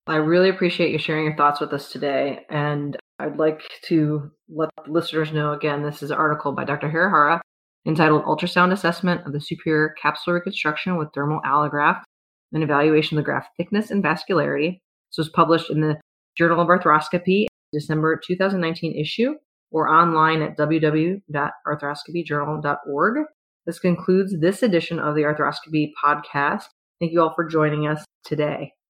I 0.08 0.18
really 0.18 0.50
appreciate 0.50 0.92
you 0.92 0.98
sharing 0.98 1.26
your 1.26 1.36
thoughts 1.36 1.60
with 1.60 1.74
us 1.74 1.92
today. 1.92 2.46
And 2.50 2.98
I'd 3.24 3.38
like 3.38 3.62
to 3.84 4.32
let 4.50 4.70
the 4.84 4.92
listeners 4.92 5.32
know 5.32 5.54
again 5.54 5.82
this 5.82 6.04
is 6.04 6.12
an 6.12 6.18
article 6.18 6.52
by 6.52 6.66
Dr. 6.66 6.90
Hirahara 6.90 7.40
entitled 7.88 8.26
Ultrasound 8.26 8.74
Assessment 8.74 9.26
of 9.26 9.32
the 9.32 9.40
Superior 9.40 9.96
Capsular 10.04 10.34
Reconstruction 10.34 10.98
with 10.98 11.14
Dermal 11.14 11.42
Allograft 11.44 12.02
and 12.52 12.62
Evaluation 12.62 13.18
of 13.18 13.24
the 13.24 13.26
Graft 13.26 13.52
Thickness 13.56 13.92
and 13.92 14.04
Vascularity. 14.04 14.82
This 15.10 15.18
was 15.18 15.30
published 15.30 15.70
in 15.70 15.80
the 15.80 16.02
Journal 16.38 16.60
of 16.60 16.68
Arthroscopy, 16.68 17.46
December 17.72 18.20
2019 18.22 19.00
issue, 19.00 19.36
or 19.72 19.88
online 19.88 20.42
at 20.42 20.58
www.arthroscopyjournal.org. 20.58 23.26
This 23.66 23.80
concludes 23.80 24.38
this 24.38 24.62
edition 24.62 25.00
of 25.00 25.16
the 25.16 25.22
Arthroscopy 25.22 25.94
podcast. 26.04 26.66
Thank 27.00 27.14
you 27.14 27.22
all 27.22 27.34
for 27.34 27.48
joining 27.48 27.88
us 27.88 28.04
today. 28.26 28.74